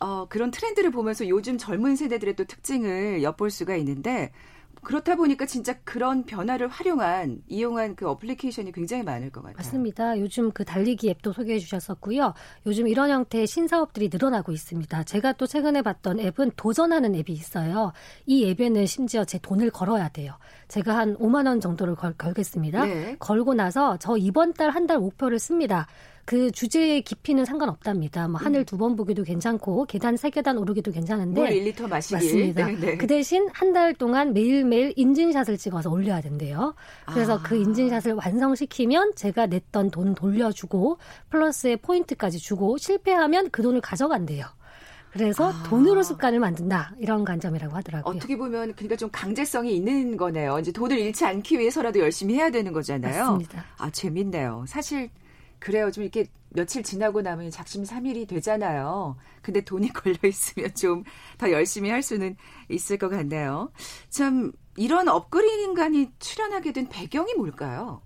어, 0.00 0.26
그런 0.28 0.50
트렌드를 0.50 0.90
보면서 0.90 1.28
요즘 1.28 1.58
젊은 1.58 1.96
세대들의 1.96 2.36
또 2.36 2.44
특징을 2.44 3.22
엿볼 3.22 3.50
수가 3.50 3.76
있는데 3.76 4.32
그렇다 4.84 5.16
보니까 5.16 5.46
진짜 5.46 5.74
그런 5.84 6.24
변화를 6.24 6.68
활용한 6.68 7.42
이용한 7.48 7.96
그 7.96 8.08
어플리케이션이 8.08 8.72
굉장히 8.72 9.02
많을 9.02 9.30
것 9.30 9.42
같아요. 9.42 9.56
맞습니다. 9.56 10.18
요즘 10.20 10.52
그 10.52 10.64
달리기 10.64 11.10
앱도 11.10 11.32
소개해 11.32 11.58
주셨었고요. 11.58 12.34
요즘 12.66 12.86
이런 12.86 13.10
형태의 13.10 13.46
신사업들이 13.46 14.10
늘어나고 14.12 14.52
있습니다. 14.52 15.04
제가 15.04 15.32
또 15.32 15.46
최근에 15.46 15.82
봤던 15.82 16.20
앱은 16.20 16.52
도전하는 16.56 17.14
앱이 17.14 17.32
있어요. 17.32 17.92
이 18.26 18.48
앱에는 18.50 18.86
심지어 18.86 19.24
제 19.24 19.38
돈을 19.38 19.70
걸어야 19.70 20.08
돼요. 20.08 20.36
제가 20.68 20.96
한 20.96 21.16
5만 21.16 21.46
원 21.46 21.60
정도를 21.60 21.94
걸, 21.94 22.12
걸겠습니다. 22.14 22.84
네. 22.84 23.16
걸고 23.18 23.54
나서 23.54 23.96
저 23.98 24.16
이번 24.16 24.52
달 24.52 24.70
한달 24.70 24.98
목표를 24.98 25.38
씁니다. 25.38 25.86
그 26.24 26.50
주제의 26.50 27.02
깊이는 27.02 27.44
상관없답니다. 27.44 28.28
뭐 28.28 28.40
하늘 28.40 28.60
음. 28.60 28.64
두번 28.64 28.96
보기도 28.96 29.24
괜찮고 29.24 29.84
계단 29.86 30.16
세 30.16 30.30
계단 30.30 30.56
오르기도 30.58 30.90
괜찮은데 30.90 31.40
물 31.40 31.50
1리터 31.50 31.88
마시기 31.88 32.14
맞습니다. 32.14 32.66
네네. 32.66 32.78
네. 32.80 32.96
그 32.96 33.06
대신 33.06 33.48
한 33.52 33.74
달 33.74 33.92
동안 33.92 34.32
매일매일 34.32 34.92
인증샷을 34.94 35.58
찍어서 35.58 35.90
올려야 35.90 36.20
된대요. 36.20 36.76
그래서 37.06 37.38
그 37.38 37.40
아. 37.40 37.48
그 37.48 37.56
인증샷을 37.56 38.12
완성시키면 38.12 39.14
제가 39.16 39.46
냈던 39.46 39.90
돈 39.90 40.14
돌려주고 40.14 40.98
플러스의 41.30 41.78
포인트까지 41.78 42.38
주고 42.38 42.78
실패하면 42.78 43.50
그 43.50 43.62
돈을 43.62 43.80
가져간대요. 43.80 44.46
그래서 45.10 45.50
아. 45.52 45.62
돈으로 45.64 46.02
습관을 46.04 46.38
만든다 46.38 46.94
이런 46.98 47.24
관점이라고 47.24 47.74
하더라고요. 47.74 48.14
어떻게 48.16 48.36
보면 48.36 48.74
그러니까 48.74 48.94
좀 48.96 49.08
강제성이 49.12 49.74
있는 49.74 50.16
거네요. 50.16 50.58
이제 50.60 50.70
돈을 50.70 50.98
잃지 50.98 51.24
않기 51.24 51.58
위해서라도 51.58 51.98
열심히 51.98 52.34
해야 52.34 52.50
되는 52.50 52.72
거잖아요. 52.72 53.22
맞습니다. 53.24 53.64
아 53.78 53.90
재밌네요. 53.90 54.64
사실 54.68 55.10
그래요. 55.58 55.90
좀 55.90 56.02
이렇게 56.04 56.26
며칠 56.50 56.82
지나고 56.82 57.22
나면 57.22 57.50
작심 57.50 57.84
삼일이 57.84 58.26
되잖아요. 58.26 59.16
근데 59.42 59.60
돈이 59.62 59.88
걸려 59.92 60.16
있으면 60.24 60.74
좀 60.74 61.04
더 61.38 61.50
열심히 61.50 61.90
할 61.90 62.02
수는 62.02 62.36
있을 62.68 62.96
것 62.98 63.08
같네요. 63.08 63.70
참 64.08 64.52
이런 64.76 65.08
업그레이드 65.08 65.62
인간이 65.62 66.10
출연하게 66.18 66.72
된 66.72 66.88
배경이 66.88 67.34
뭘까요? 67.34 68.02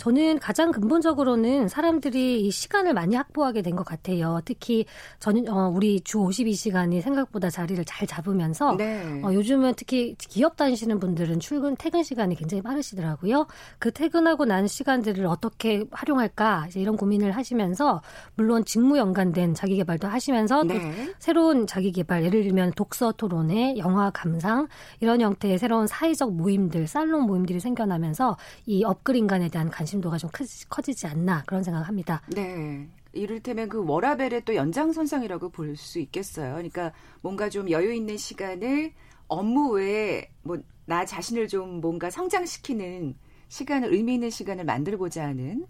저는 0.00 0.38
가장 0.38 0.70
근본적으로는 0.72 1.68
사람들이 1.68 2.40
이 2.40 2.50
시간을 2.50 2.94
많이 2.94 3.16
확보하게 3.16 3.62
된 3.62 3.70
것 3.76 3.84
같아요. 3.84 4.40
특히 4.44 4.84
저는 5.18 5.48
어, 5.48 5.68
우리 5.68 6.00
주 6.00 6.18
52시간이 6.18 7.02
생각보다 7.02 7.50
자리를 7.50 7.84
잘 7.84 8.06
잡으면서 8.06 8.76
네. 8.76 9.20
어, 9.22 9.32
요즘은 9.32 9.74
특히 9.76 10.14
기업 10.18 10.56
다니시는 10.56 10.98
분들은 11.00 11.40
출근 11.40 11.76
퇴근 11.76 12.02
시간이 12.02 12.34
굉장히 12.34 12.62
빠르시더라고요. 12.62 13.46
그 13.78 13.90
퇴근하고 13.92 14.44
난 14.44 14.66
시간들을 14.66 15.26
어떻게 15.26 15.84
활용할까 15.90 16.66
이제 16.68 16.80
이런 16.80 16.96
고민을 16.96 17.32
하시면서 17.32 18.00
물론 18.36 18.64
직무 18.64 18.96
연관된 18.98 19.54
자기 19.54 19.76
개발도 19.76 20.08
하시면서 20.08 20.64
네. 20.64 20.74
또 20.74 21.12
새로운 21.18 21.66
자기 21.66 21.92
개발 21.92 22.24
예를 22.24 22.42
들면 22.42 22.72
독서 22.76 23.12
토론회, 23.12 23.76
영화 23.76 24.10
감상 24.10 24.66
이런 25.00 25.20
형태의 25.20 25.58
새로운 25.58 25.86
사회적 25.86 26.32
모임들, 26.34 26.86
살롱 26.86 27.26
모임들이 27.26 27.60
생겨나면서 27.60 28.36
이 28.66 28.84
업글 28.84 29.16
인간에 29.16 29.48
대한 29.48 29.70
관심 29.70 29.89
관심도가 29.90 30.18
좀 30.18 30.30
크지, 30.30 30.68
커지지 30.68 31.06
않나 31.06 31.42
그런 31.46 31.62
생각을 31.64 31.86
합니다. 31.88 32.22
네. 32.28 32.88
이를테면 33.12 33.68
그 33.68 33.84
워라벨의 33.84 34.44
또 34.44 34.54
연장선상이라고 34.54 35.50
볼 35.50 35.76
수 35.76 35.98
있겠어요. 35.98 36.52
그러니까 36.54 36.92
뭔가 37.22 37.48
좀 37.48 37.68
여유 37.70 37.92
있는 37.92 38.16
시간을 38.16 38.92
업무 39.28 39.72
외에 39.72 40.30
뭐 40.42 40.58
나 40.86 41.04
자신을 41.04 41.46
좀 41.46 41.80
뭔가 41.80 42.10
성장시키는 42.10 43.14
시간을 43.46 43.92
의미 43.94 44.14
있는 44.14 44.28
시간을 44.28 44.64
만들고자 44.64 45.22
하는 45.24 45.64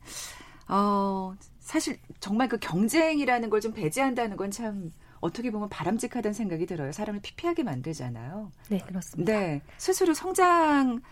어 0.66 1.34
사실 1.60 1.98
정말 2.20 2.48
그 2.48 2.56
경쟁이라는 2.58 3.50
걸 3.50 3.60
좀 3.60 3.72
배제한다는 3.74 4.38
건 4.38 4.50
참 4.50 4.90
어떻게 5.20 5.50
보면 5.50 5.68
바람직하다는 5.68 6.32
생각이 6.32 6.64
들어요. 6.64 6.90
사람을 6.92 7.20
피폐하게 7.20 7.62
만들잖아요. 7.64 8.50
네, 8.70 8.78
그렇습니다. 8.86 9.30
네. 9.30 9.60
스스로 9.76 10.14
성장 10.14 11.02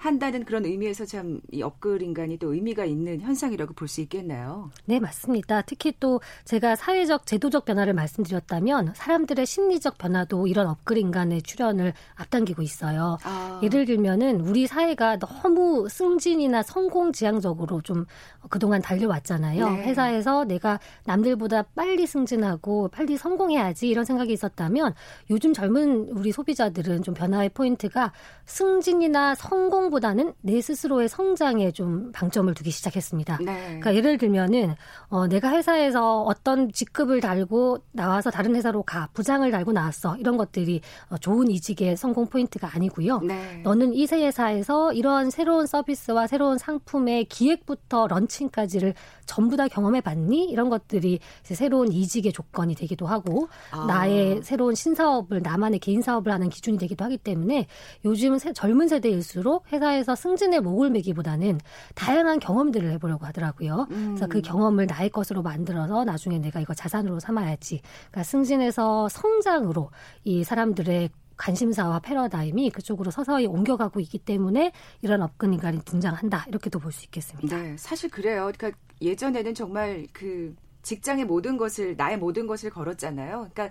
한다는 0.00 0.44
그런 0.44 0.64
의미에서 0.64 1.04
참 1.04 1.40
이 1.52 1.62
업글 1.62 2.00
인간이 2.02 2.38
또 2.38 2.54
의미가 2.54 2.84
있는 2.84 3.20
현상이라고 3.20 3.74
볼 3.74 3.88
수 3.88 4.00
있겠나요? 4.02 4.70
네, 4.84 5.00
맞습니다. 5.00 5.62
특히 5.62 5.92
또 5.98 6.20
제가 6.44 6.76
사회적 6.76 7.26
제도적 7.26 7.64
변화를 7.64 7.92
말씀드렸다면 7.92 8.92
사람들의 8.94 9.44
심리적 9.44 9.98
변화도 9.98 10.46
이런 10.46 10.68
업글 10.68 10.96
인간의 10.96 11.42
출현을 11.42 11.92
앞당기고 12.14 12.62
있어요. 12.62 13.18
아. 13.24 13.60
예를 13.62 13.84
들면은 13.84 14.40
우리 14.42 14.66
사회가 14.66 15.18
너무 15.18 15.88
승진이나 15.88 16.62
성공 16.62 17.12
지향적으로 17.12 17.80
좀 17.80 18.06
그동안 18.48 18.80
달려왔잖아요. 18.80 19.70
네. 19.70 19.82
회사에서 19.82 20.44
내가 20.44 20.78
남들보다 21.04 21.62
빨리 21.74 22.06
승진하고 22.06 22.88
빨리 22.88 23.16
성공해야지 23.16 23.88
이런 23.88 24.04
생각이 24.04 24.32
있었다면 24.32 24.94
요즘 25.30 25.52
젊은 25.52 26.08
우리 26.10 26.30
소비자들은 26.32 27.02
좀 27.02 27.12
변화의 27.14 27.50
포인트가 27.50 28.12
승진이나 28.46 29.34
성공 29.34 29.89
성장보다는 29.90 30.32
내 30.40 30.60
스스로의 30.60 31.08
성장에 31.08 31.72
좀 31.72 32.12
방점을 32.12 32.52
두기 32.54 32.70
시작했습니다. 32.70 33.38
네. 33.38 33.44
그러니까 33.64 33.94
예를 33.94 34.16
들면은 34.16 34.74
어, 35.08 35.26
내가 35.26 35.50
회사에서 35.50 36.22
어떤 36.22 36.72
직급을 36.72 37.20
달고 37.20 37.78
나와서 37.92 38.30
다른 38.30 38.54
회사로 38.54 38.82
가 38.84 39.08
부장을 39.12 39.48
달고 39.50 39.72
나왔어 39.72 40.16
이런 40.16 40.36
것들이 40.36 40.80
어, 41.08 41.18
좋은 41.18 41.50
이직의 41.50 41.96
성공 41.96 42.26
포인트가 42.26 42.70
아니고요. 42.74 43.20
네. 43.20 43.60
너는 43.62 43.92
이 43.92 44.06
회사에서 44.06 44.92
이러한 44.92 45.30
새로운 45.30 45.66
서비스와 45.66 46.26
새로운 46.26 46.56
상품의 46.56 47.26
기획부터 47.26 48.06
런칭까지를 48.06 48.94
전부 49.26 49.56
다 49.56 49.68
경험해 49.68 50.00
봤니? 50.00 50.44
이런 50.46 50.68
것들이 50.70 51.20
새로운 51.42 51.92
이직의 51.92 52.32
조건이 52.32 52.74
되기도 52.74 53.06
하고 53.06 53.48
아. 53.70 53.86
나의 53.86 54.42
새로운 54.42 54.74
신사업을 54.74 55.42
나만의 55.42 55.78
개인 55.80 56.02
사업을 56.02 56.32
하는 56.32 56.48
기준이 56.48 56.78
되기도 56.78 57.04
하기 57.04 57.18
때문에 57.18 57.66
요즘 58.04 58.38
젊은 58.38 58.88
세대일수록 58.88 59.64
회사 59.72 59.79
에서 59.82 60.14
승진의 60.14 60.60
목을 60.60 60.90
매기보다는 60.90 61.58
다양한 61.94 62.38
경험들을 62.38 62.90
해보려고 62.92 63.26
하더라고요. 63.26 63.86
음. 63.90 64.14
그래서 64.14 64.26
그 64.26 64.40
경험을 64.40 64.86
나의 64.86 65.10
것으로 65.10 65.42
만들어서 65.42 66.04
나중에 66.04 66.38
내가 66.38 66.60
이거 66.60 66.74
자산으로 66.74 67.20
삼아야지. 67.20 67.80
그러니까 68.10 68.22
승진에서 68.22 69.08
성장으로 69.08 69.90
이 70.24 70.44
사람들의 70.44 71.10
관심사와 71.36 72.00
패러다임이 72.00 72.70
그쪽으로 72.70 73.10
서서히 73.10 73.46
옮겨가고 73.46 73.98
있기 74.00 74.18
때문에 74.18 74.72
이런 75.00 75.22
업글 75.22 75.54
인간이 75.54 75.80
등장한다 75.84 76.44
이렇게도 76.48 76.78
볼 76.78 76.92
수 76.92 77.04
있겠습니다. 77.06 77.56
네, 77.56 77.76
사실 77.78 78.10
그래요. 78.10 78.50
그러니까 78.54 78.78
예전에는 79.00 79.54
정말 79.54 80.06
그 80.12 80.54
직장의 80.82 81.24
모든 81.24 81.56
것을 81.56 81.94
나의 81.96 82.18
모든 82.18 82.46
것을 82.46 82.70
걸었잖아요. 82.70 83.48
그러니까 83.52 83.70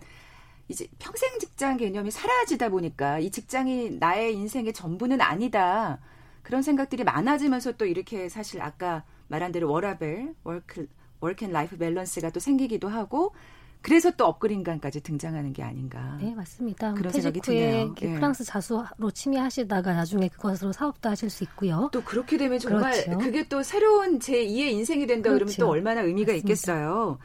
이제 0.70 0.88
평생 1.00 1.38
직장 1.40 1.78
개념이 1.78 2.12
사라지다 2.12 2.70
보니까 2.70 3.20
이 3.20 3.32
직장이 3.32 3.98
나의 4.00 4.36
인생의 4.36 4.72
전부는 4.72 5.20
아니다. 5.20 6.00
그런 6.44 6.62
생각들이 6.62 7.04
많아지면서 7.04 7.74
또 7.74 7.86
이렇게 7.86 8.30
사실 8.30 8.62
아까 8.62 9.04
말한 9.28 9.52
대로 9.52 9.70
워라밸, 9.70 10.36
work, 10.44 10.88
work 11.20 11.46
and 11.46 11.52
life 11.52 11.78
balance가 11.78 12.30
또 12.30 12.40
생기기도 12.40 12.88
하고 12.88 13.34
그래서 13.82 14.12
또 14.12 14.26
업글 14.26 14.57
인간까지 14.57 15.02
등장하는 15.02 15.54
게 15.54 15.64
아닌가. 15.64 16.18
네, 16.20 16.36
맞습니다. 16.36 16.94
그런 16.94 17.14
생각이 17.14 17.40
드네요. 17.40 17.96
네. 17.96 18.14
프랑스 18.16 18.44
자수로 18.44 19.12
취미하시다가 19.14 19.94
나중에 19.94 20.28
그것으로 20.28 20.74
사업도 20.74 21.10
하실 21.10 21.30
수 21.30 21.44
있고요. 21.46 21.90
또 21.94 22.04
그렇게 22.04 22.38
되면 22.38 22.60
정말 22.60 22.92
그렇죠. 22.92 23.18
그게 23.20 23.48
또 23.48 23.64
새로운 23.64 24.20
제2의 24.20 24.72
인생이 24.74 25.08
된다 25.08 25.30
그렇죠. 25.30 25.46
그러면 25.46 25.56
또 25.60 25.70
얼마나 25.70 26.02
의미가 26.02 26.34
맞습니다. 26.34 26.48
있겠어요. 26.48 27.20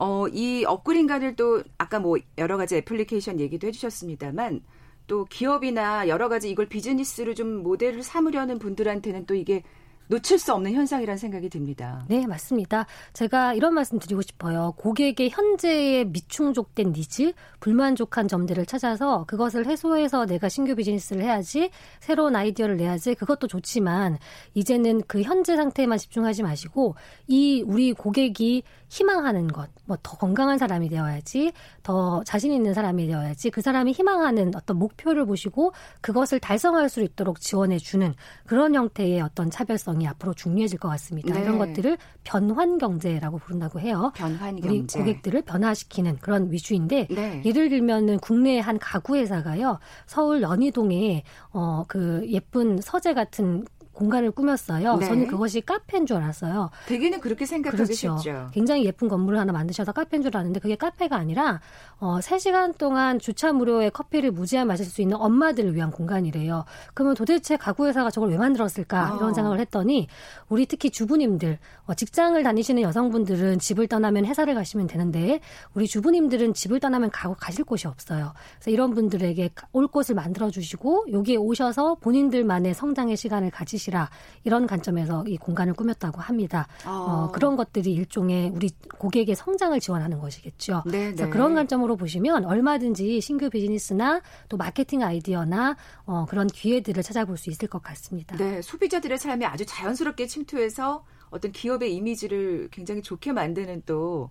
어, 0.00 0.28
이 0.28 0.64
업글인간을 0.64 1.34
또 1.34 1.62
아까 1.76 1.98
뭐 1.98 2.18
여러 2.38 2.56
가지 2.56 2.76
애플리케이션 2.76 3.40
얘기도 3.40 3.66
해주셨습니다만 3.66 4.62
또 5.08 5.24
기업이나 5.24 6.06
여러 6.06 6.28
가지 6.28 6.50
이걸 6.50 6.68
비즈니스로 6.68 7.34
좀 7.34 7.62
모델을 7.64 8.02
삼으려는 8.02 8.58
분들한테는 8.60 9.26
또 9.26 9.34
이게 9.34 9.64
놓칠 10.08 10.38
수 10.38 10.52
없는 10.54 10.72
현상이라는 10.72 11.18
생각이 11.18 11.48
듭니다. 11.48 12.04
네, 12.08 12.26
맞습니다. 12.26 12.86
제가 13.12 13.54
이런 13.54 13.74
말씀 13.74 13.98
드리고 13.98 14.22
싶어요. 14.22 14.72
고객의 14.78 15.30
현재의 15.30 16.06
미충족된 16.06 16.92
니즈, 16.92 17.32
불만족한 17.60 18.26
점들을 18.26 18.64
찾아서 18.66 19.24
그것을 19.26 19.66
해소해서 19.66 20.26
내가 20.26 20.48
신규 20.48 20.74
비즈니스를 20.74 21.22
해야지, 21.22 21.70
새로운 22.00 22.34
아이디어를 22.36 22.76
내야지, 22.76 23.14
그것도 23.14 23.46
좋지만, 23.46 24.18
이제는 24.54 25.02
그 25.06 25.22
현재 25.22 25.56
상태에만 25.56 25.98
집중하지 25.98 26.42
마시고, 26.42 26.94
이 27.26 27.62
우리 27.66 27.92
고객이 27.92 28.62
희망하는 28.88 29.48
것, 29.48 29.68
뭐 29.84 29.98
더 30.02 30.16
건강한 30.16 30.58
사람이 30.58 30.88
되어야지, 30.88 31.52
더 31.82 32.22
자신 32.24 32.52
있는 32.52 32.72
사람이 32.72 33.06
되어야지, 33.06 33.50
그 33.50 33.60
사람이 33.60 33.92
희망하는 33.92 34.52
어떤 34.54 34.78
목표를 34.78 35.26
보시고 35.26 35.72
그것을 36.00 36.40
달성할 36.40 36.88
수 36.88 37.02
있도록 37.02 37.40
지원해 37.40 37.78
주는 37.78 38.14
그런 38.46 38.74
형태의 38.74 39.20
어떤 39.20 39.50
차별성 39.50 39.97
이 40.00 40.06
앞으로 40.06 40.34
중요해질 40.34 40.78
것 40.78 40.88
같습니다. 40.88 41.34
네. 41.34 41.42
이런 41.42 41.58
것들을 41.58 41.98
변환 42.24 42.78
경제라고 42.78 43.38
부른다고 43.38 43.80
해요. 43.80 44.12
변환 44.14 44.60
경제. 44.60 44.68
우리 44.68 44.86
고객들을 44.86 45.42
변화시키는 45.42 46.18
그런 46.20 46.50
위주인데 46.52 47.06
네. 47.10 47.42
예를 47.44 47.68
들면은 47.68 48.18
국내 48.18 48.58
한 48.60 48.78
가구 48.78 49.16
회사가요. 49.16 49.78
서울 50.06 50.42
연희동에 50.42 51.22
어 51.52 51.84
그 51.88 52.24
예쁜 52.28 52.80
서재 52.80 53.14
같은 53.14 53.64
공간을 53.98 54.30
꾸몄어요. 54.30 54.96
네. 54.96 55.06
저는 55.06 55.26
그것이 55.26 55.60
카페인 55.60 56.06
줄 56.06 56.18
알았어요. 56.18 56.70
대개는 56.86 57.18
그렇게 57.20 57.46
생각하겠죠. 57.46 58.18
그렇죠. 58.22 58.48
굉장히 58.52 58.84
예쁜 58.84 59.08
건물을 59.08 59.38
하나 59.38 59.52
만드셔서 59.52 59.90
카페인 59.90 60.22
줄 60.22 60.34
알았는데 60.36 60.60
그게 60.60 60.76
카페가 60.76 61.16
아니라 61.16 61.60
어 61.98 62.20
3시간 62.20 62.78
동안 62.78 63.18
주차 63.18 63.52
무료의 63.52 63.90
커피를 63.90 64.30
무제한 64.30 64.68
마실 64.68 64.86
수 64.86 65.02
있는 65.02 65.16
엄마들을 65.16 65.74
위한 65.74 65.90
공간이래요. 65.90 66.64
그러면 66.94 67.16
도대체 67.16 67.56
가구 67.56 67.86
회사가 67.88 68.10
저걸 68.12 68.30
왜 68.30 68.38
만들었을까? 68.38 69.14
아. 69.14 69.16
이런 69.16 69.34
생각을 69.34 69.58
했더니 69.58 70.06
우리 70.48 70.66
특히 70.66 70.90
주부님들 70.90 71.58
어 71.86 71.94
직장을 71.94 72.40
다니시는 72.40 72.82
여성분들은 72.82 73.58
집을 73.58 73.88
떠나면 73.88 74.26
회사를 74.26 74.54
가시면 74.54 74.86
되는데 74.86 75.40
우리 75.74 75.88
주부님들은 75.88 76.54
집을 76.54 76.78
떠나면 76.78 77.10
가고 77.10 77.34
가실 77.34 77.64
곳이 77.64 77.88
없어요. 77.88 78.32
그래서 78.58 78.70
이런 78.70 78.94
분들에게 78.94 79.50
올 79.72 79.88
곳을 79.88 80.14
만들어 80.14 80.50
주시고 80.50 81.06
여기에 81.12 81.36
오셔서 81.36 81.96
본인들만의 81.96 82.74
성장의 82.74 83.16
시간을 83.16 83.50
가지시 83.50 83.87
것이라 83.88 84.10
이런 84.44 84.66
관점에서 84.66 85.24
이 85.26 85.36
공간을 85.36 85.74
꾸몄다고 85.74 86.20
합니다. 86.20 86.68
어. 86.86 86.90
어, 86.90 87.32
그런 87.32 87.56
것들이 87.56 87.92
일종의 87.92 88.50
우리 88.50 88.70
고객의 88.98 89.34
성장을 89.34 89.78
지원하는 89.80 90.18
것이겠죠. 90.20 90.82
네, 90.86 91.06
그래서 91.06 91.24
네. 91.24 91.30
그런 91.30 91.54
관점으로 91.54 91.96
보시면 91.96 92.44
얼마든지 92.44 93.20
신규 93.20 93.50
비즈니스나 93.50 94.20
또 94.48 94.56
마케팅 94.56 95.02
아이디어나 95.02 95.76
어, 96.06 96.26
그런 96.28 96.46
기회들을 96.46 97.02
찾아볼 97.02 97.36
수 97.36 97.50
있을 97.50 97.68
것 97.68 97.82
같습니다. 97.82 98.36
네, 98.36 98.62
소비자들의 98.62 99.18
삶에 99.18 99.44
아주 99.44 99.66
자연스럽게 99.66 100.26
침투해서 100.26 101.04
어떤 101.30 101.52
기업의 101.52 101.94
이미지를 101.94 102.68
굉장히 102.70 103.02
좋게 103.02 103.32
만드는 103.32 103.82
또 103.84 104.30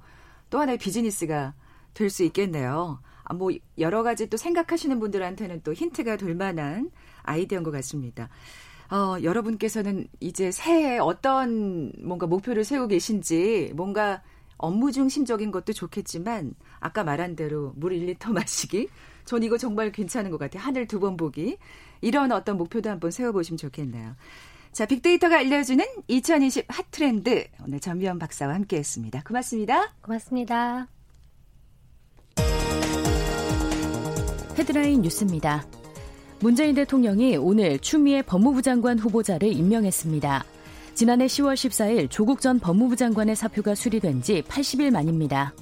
또 0.50 0.60
하나의 0.60 0.78
비즈니스가 0.78 1.54
될 1.94 2.10
수 2.10 2.24
있겠네요. 2.24 3.00
아, 3.24 3.34
뭐 3.34 3.52
여러 3.78 4.04
가지 4.04 4.30
또 4.30 4.38
생각하시는 4.38 5.00
분들한테는 5.00 5.62
또 5.64 5.74
힌트가 5.74 6.18
될 6.18 6.36
만한 6.36 6.92
아이디어인 7.24 7.64
것 7.64 7.72
같습니다. 7.72 8.30
어, 8.90 9.18
여러분께서는 9.22 10.08
이제 10.20 10.52
새해에 10.52 10.98
어떤 11.00 11.92
뭔가 12.02 12.26
목표를 12.28 12.64
세우고 12.64 12.88
계신지 12.90 13.72
뭔가 13.76 14.22
업무 14.58 14.92
중심적인 14.92 15.52
것도 15.52 15.74
좋겠지만 15.74 16.56
아까 16.80 17.04
말한 17.04 17.36
대로 17.36 17.74
물 17.76 17.94
1리터 17.94 18.32
마시기 18.34 18.88
전 19.26 19.44
이거 19.44 19.58
정말 19.58 19.92
괜찮은 19.92 20.32
것 20.32 20.38
같아요. 20.38 20.64
하늘 20.64 20.88
두 20.88 21.00
번 21.00 21.18
보기 21.18 21.58
이런 22.02 22.32
어떤 22.32 22.58
목표도 22.58 22.90
한번 22.90 23.12
세워보시면 23.12 23.58
좋겠네요. 23.58 24.16
자, 24.72 24.86
빅데이터가 24.86 25.40
알려주는 25.40 25.84
2020 26.08 26.66
핫트렌드 26.70 27.48
오늘 27.66 27.80
전미연 27.80 28.20
박사와 28.20 28.54
함께했습니다. 28.54 29.24
고맙습니다. 29.24 29.94
고맙습니다. 30.02 30.88
헤드라인 34.58 35.02
뉴스입니다. 35.02 35.66
문재인 36.40 36.76
대통령이 36.76 37.36
오늘 37.38 37.80
추미애 37.80 38.22
법무부 38.22 38.62
장관 38.62 39.00
후보자를 39.00 39.52
임명했습니다. 39.52 40.46
지난해 40.94 41.26
10월 41.26 41.56
14일 41.56 42.10
조국 42.12 42.42
전 42.42 42.60
법무부 42.60 42.96
장관의 42.96 43.36
사표가 43.36 43.74
수리된 43.74 44.22
지 44.22 44.44
80일 44.44 44.92
만입니다. 44.92 45.54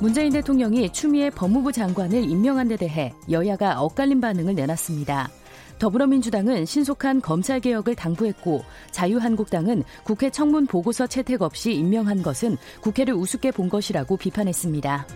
문재인 0.00 0.32
대통령이 0.32 0.90
추미애 0.92 1.28
법무부 1.28 1.72
장관을 1.72 2.24
임명한 2.24 2.68
데 2.68 2.76
대해 2.76 3.12
여야가 3.30 3.82
엇갈린 3.82 4.20
반응을 4.20 4.54
내놨습니다. 4.54 5.30
더불어민주당은 5.78 6.64
신속한 6.64 7.20
검찰개혁을 7.20 7.96
당부했고 7.96 8.62
자유한국당은 8.92 9.84
국회 10.04 10.30
청문 10.30 10.66
보고서 10.66 11.06
채택 11.06 11.42
없이 11.42 11.72
임명한 11.74 12.22
것은 12.22 12.56
국회를 12.80 13.14
우습게 13.14 13.50
본 13.50 13.68
것이라고 13.68 14.16
비판했습니다. 14.16 15.06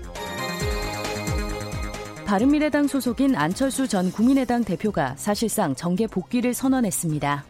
바른미래당 2.26 2.88
소속인 2.88 3.36
안철수 3.36 3.86
전 3.86 4.10
국민의당 4.10 4.64
대표가 4.64 5.14
사실상 5.14 5.76
정계 5.76 6.08
복귀를 6.08 6.54
선언했습니다. 6.54 7.44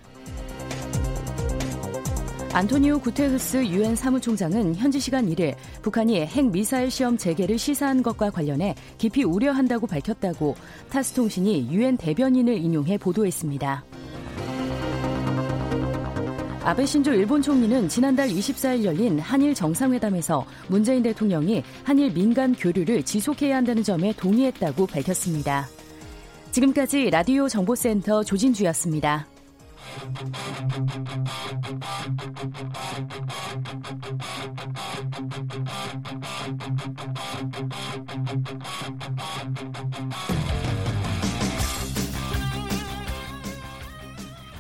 안토니오 2.53 3.01
구테흐스 3.01 3.65
유엔 3.69 3.97
사무총장은 3.97 4.75
현지 4.75 5.01
시간 5.01 5.31
1일 5.31 5.55
북한이 5.81 6.21
핵 6.21 6.51
미사일 6.51 6.91
시험 6.91 7.17
재개를 7.17 7.57
시사한 7.57 8.03
것과 8.03 8.29
관련해 8.29 8.75
깊이 8.99 9.25
우려한다고 9.25 9.87
밝혔다고 9.87 10.55
타스 10.91 11.15
통신이 11.15 11.69
유엔 11.73 11.97
대변인을 11.97 12.59
인용해 12.59 12.99
보도했습니다. 12.99 13.83
아베 16.67 16.85
신조 16.85 17.13
일본 17.13 17.41
총리는 17.41 17.89
지난달 17.89 18.29
24일 18.29 18.83
열린 18.83 19.21
한일 19.21 19.55
정상회담에서 19.55 20.45
문재인 20.67 21.01
대통령이 21.01 21.63
한일 21.85 22.13
민간 22.13 22.57
교류를 22.57 23.05
지속해야 23.05 23.59
한다는 23.59 23.85
점에 23.85 24.13
동의했다고 24.15 24.89
밝혔습니다. 24.89 25.69
지금까지 26.51 27.11
라디오 27.11 27.49
정보센터 27.49 28.25
조진주였습니다. 28.25 29.29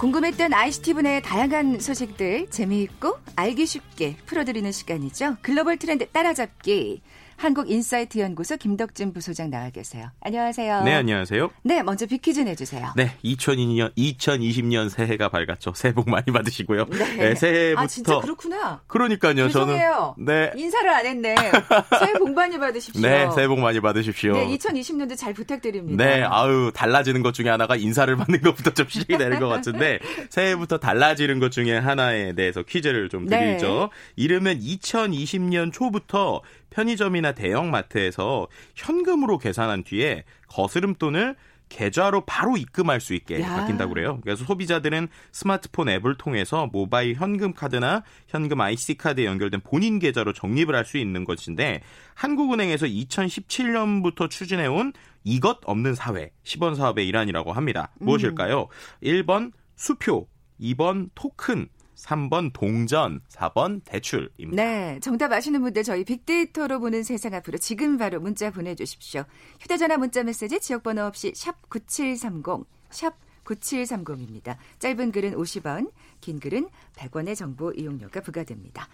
궁금했던 0.06 0.54
분야의 0.94 1.20
다양한 1.22 1.80
소식들 1.80 2.48
재미있고 2.48 3.18
알기 3.34 3.66
쉽게 3.66 4.14
풀어드리는 4.24 4.70
시간이죠. 4.70 5.38
글로벌 5.42 5.78
트렌드 5.78 6.06
따라잡기. 6.06 7.02
한국인사이트 7.36 8.18
연구소 8.18 8.56
김덕진 8.56 9.12
부소장 9.12 9.50
나와 9.50 9.70
계세요. 9.70 10.10
안녕하세요. 10.20 10.84
네, 10.84 10.94
안녕하세요. 10.94 11.50
네, 11.62 11.82
먼저 11.82 12.06
퀴즈 12.06 12.40
내주세요. 12.40 12.92
네, 12.96 13.12
2020년 13.24 13.94
2020년 13.96 14.88
새해가 14.88 15.28
밝았죠. 15.28 15.74
새해 15.74 15.92
복 15.94 16.08
많이 16.08 16.24
받으시고요. 16.26 16.86
네, 16.86 17.16
네 17.16 17.34
새해부터 17.34 17.82
아 17.82 17.86
진짜 17.86 18.18
그렇구나. 18.20 18.80
그러니까요. 18.86 19.34
죄송해요. 19.34 20.14
저는 20.16 20.26
네 20.26 20.52
인사를 20.56 20.88
안 20.88 21.06
했네. 21.06 21.34
새해 21.98 22.12
복 22.14 22.32
많이 22.32 22.58
받으십시오. 22.58 23.02
네, 23.02 23.28
새해 23.34 23.46
복 23.48 23.60
많이 23.60 23.80
받으십시오. 23.80 24.32
네, 24.32 24.46
2020년도 24.56 25.16
잘 25.16 25.34
부탁드립니다. 25.34 26.02
네, 26.02 26.22
아유 26.22 26.72
달라지는 26.74 27.22
것 27.22 27.34
중에 27.34 27.50
하나가 27.50 27.76
인사를 27.76 28.14
받는 28.16 28.40
것부터 28.40 28.70
좀 28.70 28.88
시작이 28.88 29.18
되는 29.18 29.38
것 29.38 29.48
같은데 29.48 29.98
새해부터 30.30 30.78
달라지는 30.78 31.38
것 31.38 31.52
중에 31.52 31.76
하나에 31.76 32.34
대해서 32.34 32.62
퀴즈를 32.62 33.08
좀 33.08 33.26
드리죠. 33.26 33.90
네. 33.92 34.22
이름은 34.22 34.60
2020년 34.60 35.72
초부터 35.72 36.40
편의점이나 36.76 37.32
대형마트에서 37.32 38.48
현금으로 38.74 39.38
계산한 39.38 39.84
뒤에 39.84 40.24
거스름 40.48 40.94
돈을 40.94 41.34
계좌로 41.68 42.24
바로 42.26 42.56
입금할 42.56 43.00
수 43.00 43.12
있게 43.14 43.40
야. 43.40 43.56
바뀐다고 43.56 43.94
그래요. 43.94 44.20
그래서 44.22 44.44
소비자들은 44.44 45.08
스마트폰 45.32 45.88
앱을 45.88 46.16
통해서 46.16 46.68
모바일 46.70 47.16
현금 47.16 47.54
카드나 47.54 48.04
현금 48.28 48.60
IC 48.60 48.98
카드에 48.98 49.24
연결된 49.24 49.62
본인 49.62 49.98
계좌로 49.98 50.32
적립을 50.32 50.76
할 50.76 50.84
수 50.86 50.98
있는 50.98 51.24
것인데 51.24 51.82
한국은행에서 52.14 52.86
2017년부터 52.86 54.30
추진해온 54.30 54.92
이것 55.24 55.58
없는 55.64 55.96
사회 55.96 56.30
10원 56.44 56.76
사업의 56.76 57.08
일환이라고 57.08 57.52
합니다. 57.52 57.90
무엇일까요? 57.98 58.68
음. 58.70 59.02
1번 59.02 59.50
수표, 59.74 60.28
2번 60.60 61.10
토큰, 61.16 61.68
3번 61.96 62.52
동전, 62.52 63.20
4번 63.28 63.82
대출입니다. 63.84 64.62
네, 64.62 65.00
정답 65.00 65.32
아시는 65.32 65.60
분들 65.62 65.82
저희 65.82 66.04
빅데이터로 66.04 66.78
보는 66.78 67.02
세상 67.02 67.34
앞으로 67.34 67.58
지금 67.58 67.96
바로 67.96 68.20
문자 68.20 68.50
보내주십시오. 68.50 69.24
휴대전화 69.60 69.96
문자 69.96 70.22
메시지 70.22 70.60
지역번호 70.60 71.02
없이 71.02 71.32
샵 71.34 71.68
9730, 71.68 72.66
샵 72.90 73.14
9730입니다. 73.44 74.56
짧은 74.78 75.12
글은 75.12 75.34
50원, 75.34 75.90
긴 76.20 76.40
글은 76.40 76.68
100원의 76.96 77.36
정보 77.36 77.72
이용료가 77.72 78.20
부과됩니다. 78.20 78.88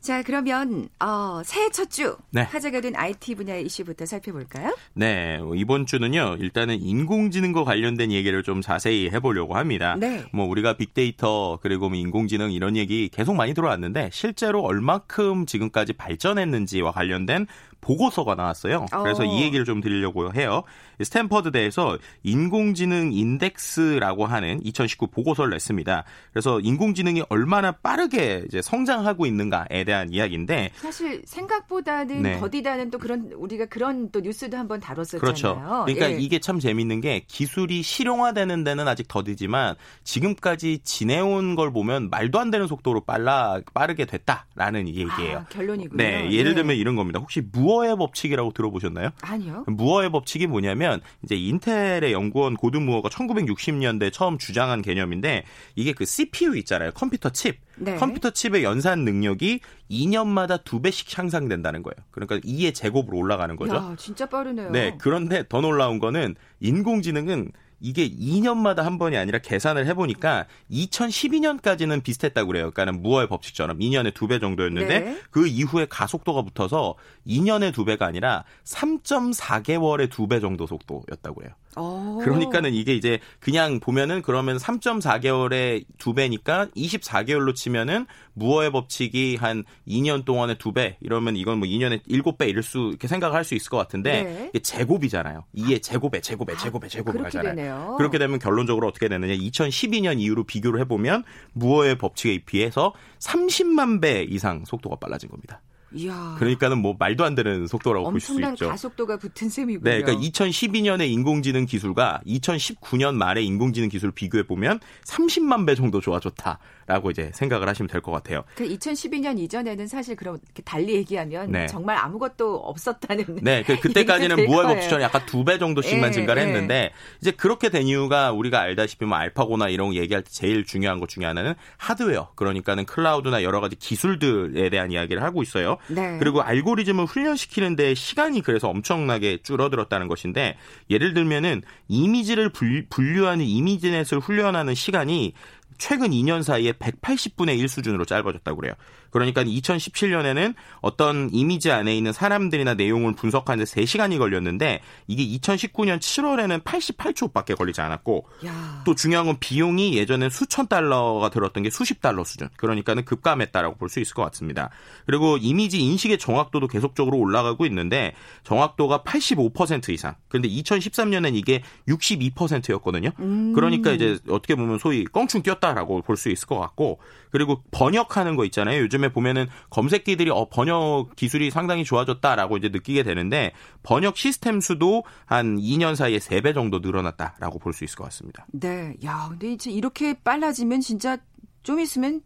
자, 0.00 0.22
그러면 0.22 0.88
어, 1.00 1.42
새해 1.44 1.68
첫 1.70 1.88
주 1.88 2.16
네. 2.30 2.42
화제가 2.42 2.82
된 2.82 2.94
IT 2.94 3.34
분야의 3.34 3.64
이슈부터 3.64 4.04
살펴볼까요? 4.04 4.76
네, 4.92 5.40
이번 5.56 5.86
주는요. 5.86 6.36
일단은 6.38 6.80
인공지능과 6.80 7.64
관련된 7.64 8.12
얘기를 8.12 8.42
좀 8.42 8.60
자세히 8.60 9.08
해보려고 9.10 9.56
합니다. 9.56 9.96
네. 9.98 10.24
뭐 10.32 10.46
우리가 10.46 10.74
빅데이터 10.74 11.58
그리고 11.62 11.88
뭐 11.88 11.96
인공지능 11.96 12.52
이런 12.52 12.76
얘기 12.76 13.08
계속 13.08 13.34
많이 13.34 13.54
들어왔는데 13.54 14.10
실제로 14.12 14.62
얼마큼 14.62 15.46
지금까지 15.46 15.94
발전했는지와 15.94 16.92
관련된 16.92 17.46
보고서가 17.80 18.34
나왔어요. 18.34 18.86
그래서 18.90 19.22
어. 19.22 19.26
이 19.26 19.42
얘기를 19.42 19.64
좀 19.64 19.80
드리려고 19.80 20.34
해요. 20.34 20.64
스탠퍼드대에서 21.02 21.96
인공지능 22.24 23.12
인덱스라고 23.12 24.26
하는 24.26 24.60
2019 24.64 25.06
보고서를 25.08 25.52
냈습니다. 25.52 26.04
그래서 26.32 26.60
인공지능이 26.60 27.22
얼마나 27.28 27.72
빠르게 27.72 28.42
이제 28.46 28.60
성장하고 28.60 29.26
있는가에 29.26 29.84
대한 29.88 30.12
이야기인데 30.12 30.70
사실 30.76 31.22
생각보다는 31.24 32.22
네. 32.22 32.38
더디다는 32.38 32.90
또 32.90 32.98
그런 32.98 33.32
우리가 33.34 33.64
그런 33.66 34.10
또 34.10 34.20
뉴스도 34.20 34.58
한번 34.58 34.80
다뤘었잖아요. 34.80 35.20
그렇죠. 35.20 35.54
그러니까 35.86 36.12
예. 36.12 36.18
이게 36.18 36.38
참 36.38 36.60
재밌는 36.60 37.00
게 37.00 37.24
기술이 37.26 37.80
실용화되는 37.82 38.64
데는 38.64 38.86
아직 38.86 39.08
더디지만 39.08 39.76
지금까지 40.04 40.80
지내온 40.84 41.54
걸 41.54 41.72
보면 41.72 42.10
말도 42.10 42.38
안 42.38 42.50
되는 42.50 42.66
속도로 42.66 43.04
빨라 43.04 43.62
빠르게 43.72 44.04
됐다라는 44.04 44.88
얘기예요. 44.88 45.38
아, 45.38 45.44
결론이군요. 45.46 45.96
네, 45.96 46.30
예를 46.32 46.54
들면 46.54 46.74
네. 46.74 46.76
이런 46.76 46.94
겁니다. 46.94 47.18
혹시 47.18 47.40
무어의 47.40 47.96
법칙이라고 47.96 48.52
들어보셨나요? 48.52 49.08
아니요. 49.22 49.64
무어의 49.68 50.10
법칙이 50.12 50.46
뭐냐면 50.48 51.00
이제 51.24 51.34
인텔의 51.34 52.12
연구원 52.12 52.56
고든 52.56 52.82
무어가 52.82 53.08
1960년대 53.08 54.12
처음 54.12 54.36
주장한 54.36 54.82
개념인데 54.82 55.44
이게 55.76 55.92
그 55.94 56.04
CPU 56.04 56.56
있잖아요. 56.58 56.90
컴퓨터 56.90 57.30
칩. 57.30 57.66
네. 57.80 57.96
컴퓨터 57.96 58.30
칩의 58.30 58.64
연산 58.64 59.04
능력이 59.04 59.60
2년마다 59.90 60.62
두 60.64 60.80
배씩 60.80 61.16
향상된다는 61.16 61.82
거예요. 61.82 61.94
그러니까 62.10 62.38
2의 62.38 62.74
제곱으로 62.74 63.16
올라가는 63.18 63.54
거죠. 63.56 63.74
야, 63.74 63.94
진짜 63.98 64.26
빠르네요. 64.26 64.70
네. 64.70 64.96
그런데 65.00 65.44
더 65.48 65.60
놀라운 65.60 65.98
거는 65.98 66.34
인공지능은 66.60 67.52
이게 67.80 68.10
2년마다 68.10 68.78
한 68.78 68.98
번이 68.98 69.16
아니라 69.16 69.38
계산을 69.38 69.86
해보니까 69.86 70.46
2012년까지는 70.70 72.02
비슷했다고 72.02 72.48
그래요. 72.48 72.70
그러니까는 72.72 73.02
무어의 73.02 73.28
법칙처럼 73.28 73.78
2년에 73.78 74.12
두 74.14 74.26
배 74.26 74.40
정도였는데 74.40 75.00
네. 75.00 75.18
그 75.30 75.46
이후에 75.46 75.86
가속도가 75.88 76.42
붙어서 76.42 76.96
2년에 77.26 77.72
두 77.72 77.84
배가 77.84 78.04
아니라 78.06 78.44
3.4개월에 78.64 80.10
두 80.10 80.26
배 80.28 80.40
정도 80.40 80.66
속도였다고 80.66 81.42
해요. 81.44 81.52
오. 81.76 82.18
그러니까는 82.24 82.74
이게 82.74 82.94
이제 82.94 83.18
그냥 83.40 83.78
보면은 83.80 84.22
그러면 84.22 84.56
3.4개월에 84.56 85.84
두 85.98 86.14
배니까 86.14 86.66
24개월로 86.76 87.54
치면은 87.54 88.06
무어의 88.34 88.70
법칙이 88.72 89.36
한 89.36 89.64
2년 89.86 90.24
동안에 90.24 90.56
두 90.58 90.72
배 90.72 90.96
이러면 91.00 91.36
이건 91.36 91.58
뭐 91.58 91.68
2년에 91.68 92.02
7배 92.08 92.48
이럴 92.48 92.62
수 92.62 92.88
이렇게 92.90 93.08
생각할 93.08 93.44
수 93.44 93.54
있을 93.54 93.70
것 93.70 93.76
같은데 93.76 94.22
네. 94.22 94.46
이게 94.50 94.58
제곱이잖아요. 94.60 95.44
2의 95.56 95.82
제곱에 95.82 96.20
제곱에 96.20 96.56
제곱에 96.56 96.88
제곱을 96.88 97.24
하잖아요. 97.26 97.54
되네요. 97.54 97.94
그렇게 97.98 98.18
되면 98.18 98.38
결론적으로 98.38 98.86
어떻게 98.86 99.08
되느냐? 99.08 99.34
2012년 99.34 100.20
이후로 100.20 100.44
비교를 100.44 100.80
해보면 100.80 101.24
무어의 101.54 101.98
법칙에 101.98 102.44
비해서 102.44 102.92
30만 103.20 104.00
배 104.00 104.22
이상 104.22 104.64
속도가 104.64 104.96
빨라진 104.96 105.28
겁니다. 105.30 105.60
이야. 105.94 106.36
그러니까는 106.38 106.78
뭐 106.78 106.94
말도 106.98 107.24
안 107.24 107.34
되는 107.34 107.66
속도라고 107.66 108.10
볼 108.10 108.20
수 108.20 108.32
있죠. 108.32 108.46
엄청난 108.46 108.70
가속도가 108.72 109.16
붙은 109.16 109.48
셈이고요. 109.48 109.82
네, 109.90 110.02
그러니까 110.02 110.26
2012년의 110.28 111.08
인공지능 111.10 111.64
기술과 111.66 112.20
2019년 112.26 113.14
말의 113.14 113.46
인공지능 113.46 113.88
기술 113.88 114.10
비교해 114.10 114.46
보면 114.46 114.80
30만 115.04 115.66
배 115.66 115.74
정도 115.74 116.00
좋아졌다. 116.00 116.58
라고 116.88 117.10
이제 117.10 117.30
생각을 117.34 117.68
하시면 117.68 117.88
될 117.88 118.00
것 118.00 118.10
같아요. 118.12 118.44
그 118.54 118.64
2012년 118.64 119.38
이전에는 119.38 119.86
사실 119.86 120.16
그런 120.16 120.38
달리 120.64 120.94
얘기하면 120.94 121.52
네. 121.52 121.66
정말 121.66 121.96
아무것도 121.98 122.56
없었다는. 122.56 123.40
네, 123.42 123.62
그 123.64 123.78
그때까지는 123.80 124.46
무할 124.46 124.66
법칙처럼 124.66 125.02
약간 125.02 125.24
두 125.26 125.44
배 125.44 125.58
정도씩만 125.58 126.08
예, 126.08 126.12
증가를 126.12 126.42
예. 126.42 126.46
했는데 126.46 126.92
이제 127.20 127.30
그렇게 127.30 127.68
된 127.68 127.86
이유가 127.86 128.32
우리가 128.32 128.60
알다시피 128.60 129.04
뭐 129.04 129.16
알파고나 129.18 129.68
이런 129.68 129.88
거 129.90 129.94
얘기할 129.96 130.22
때 130.24 130.30
제일 130.30 130.64
중요한 130.64 130.98
것 131.00 131.08
중에 131.08 131.24
하나는 131.24 131.54
하드웨어. 131.76 132.32
그러니까는 132.34 132.86
클라우드나 132.86 133.42
여러 133.42 133.60
가지 133.60 133.76
기술들에 133.76 134.70
대한 134.70 134.90
이야기를 134.90 135.22
하고 135.22 135.42
있어요. 135.42 135.76
네. 135.88 136.16
그리고 136.18 136.42
알고리즘을 136.42 137.04
훈련시키는데 137.04 137.94
시간이 137.94 138.40
그래서 138.42 138.68
엄청나게 138.68 139.38
줄어들었다는 139.42 140.08
것인데 140.08 140.56
예를 140.90 141.12
들면은 141.14 141.62
이미지를 141.88 142.50
분류하는 142.88 143.44
이미지넷을 143.44 144.18
훈련하는 144.20 144.74
시간이 144.74 145.34
최근 145.78 146.10
2년 146.10 146.42
사이에 146.42 146.72
180분의 146.72 147.58
1 147.58 147.68
수준으로 147.68 148.04
짧아졌다고 148.04 148.56
그래요. 148.56 148.74
그러니까 149.10 149.42
2017년에는 149.44 150.54
어떤 150.80 151.30
이미지 151.32 151.70
안에 151.70 151.96
있는 151.96 152.12
사람들이나 152.12 152.74
내용을 152.74 153.14
분석하는데 153.14 153.64
3시간이 153.70 154.18
걸렸는데 154.18 154.80
이게 155.06 155.24
2019년 155.38 155.98
7월에는 155.98 156.62
88초밖에 156.62 157.56
걸리지 157.56 157.80
않았고 157.80 158.26
야. 158.46 158.82
또 158.84 158.94
중요한 158.94 159.26
건 159.26 159.36
비용이 159.40 159.96
예전에 159.96 160.28
수천 160.30 160.68
달러가 160.68 161.30
들었던 161.30 161.62
게 161.62 161.70
수십 161.70 162.00
달러 162.00 162.24
수준. 162.24 162.48
그러니까는 162.56 163.04
급감했다라고 163.04 163.76
볼 163.76 163.88
수 163.88 164.00
있을 164.00 164.12
것 164.14 164.22
같습니다. 164.24 164.68
그리고 165.06 165.38
이미지 165.40 165.80
인식의 165.80 166.18
정확도도 166.18 166.68
계속적으로 166.68 167.16
올라가고 167.16 167.64
있는데 167.64 168.12
정확도가 168.44 169.02
85% 169.02 169.88
이상. 169.94 170.14
근데 170.28 170.46
2013년엔 170.46 171.34
이게 171.34 171.62
62%였거든요. 171.88 173.10
음. 173.20 173.52
그러니까 173.54 173.92
이제 173.92 174.18
어떻게 174.28 174.54
보면 174.54 174.78
소위 174.78 175.04
껑충 175.04 175.42
뛰었다라고 175.42 176.02
볼 176.02 176.18
수 176.18 176.28
있을 176.30 176.48
것 176.48 176.58
같고 176.58 176.98
그리고 177.30 177.62
번역하는 177.70 178.34
거 178.34 178.44
있잖아요. 178.46 178.82
요즘 178.82 178.97
요즘에 178.98 179.08
보면은 179.12 179.46
검색기들이 179.70 180.30
어, 180.30 180.48
번역 180.48 181.14
기술이 181.16 181.50
상당히 181.50 181.84
좋아졌다라고 181.84 182.56
이제 182.56 182.68
느끼게 182.68 183.04
되는데 183.04 183.52
번역 183.82 184.16
시스템 184.16 184.60
수도 184.60 185.04
한 185.24 185.56
2년 185.56 185.94
사이에 185.96 186.18
3배 186.18 186.52
정도 186.54 186.80
늘어났다라고 186.80 187.58
볼 187.60 187.72
수 187.72 187.84
있을 187.84 187.96
것 187.96 188.04
같습니다. 188.04 188.46
네. 188.52 188.96
야, 189.04 189.26
근데 189.30 189.52
이제 189.52 189.70
이렇게 189.70 190.14
빨라지면 190.14 190.80
진짜 190.80 191.16
좀 191.62 191.78
있으면 191.78 192.22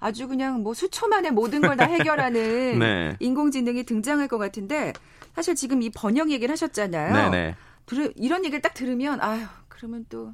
아주 0.00 0.26
그냥 0.28 0.62
뭐 0.62 0.72
수초 0.72 1.08
만에 1.08 1.30
모든 1.30 1.60
걸 1.60 1.76
다 1.76 1.84
해결하는 1.84 2.78
네. 2.78 3.16
인공지능이 3.20 3.82
등장할 3.84 4.28
것 4.28 4.38
같은데 4.38 4.92
사실 5.34 5.54
지금 5.54 5.82
이 5.82 5.90
번역 5.90 6.30
얘기를 6.30 6.50
하셨잖아요. 6.52 7.12
네네. 7.12 7.30
네. 7.30 8.08
이런 8.16 8.44
얘기를 8.44 8.62
딱 8.62 8.72
들으면 8.72 9.20
아유 9.20 9.44
그러면 9.68 10.06
또 10.08 10.32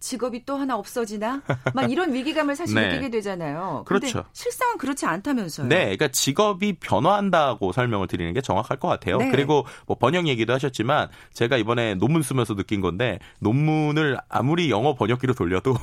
직업이 0.00 0.44
또 0.44 0.56
하나 0.56 0.76
없어지나? 0.76 1.42
막 1.74 1.90
이런 1.90 2.12
위기감을 2.14 2.56
사실 2.56 2.74
네. 2.74 2.88
느끼게 2.88 3.10
되잖아요. 3.10 3.84
그렇죠. 3.86 4.24
실상은 4.32 4.78
그렇지 4.78 5.06
않다면서요. 5.06 5.68
네, 5.68 5.84
그러니까 5.84 6.08
직업이 6.08 6.72
변화한다고 6.72 7.72
설명을 7.72 8.08
드리는 8.08 8.32
게 8.32 8.40
정확할 8.40 8.78
것 8.78 8.88
같아요. 8.88 9.18
네. 9.18 9.30
그리고 9.30 9.66
뭐 9.86 9.96
번역 9.96 10.26
얘기도 10.26 10.52
하셨지만 10.54 11.08
제가 11.34 11.56
이번에 11.58 11.94
논문 11.94 12.22
쓰면서 12.22 12.54
느낀 12.54 12.80
건데 12.80 13.18
논문을 13.40 14.18
아무리 14.28 14.70
영어 14.70 14.94
번역기로 14.94 15.34
돌려도 15.34 15.74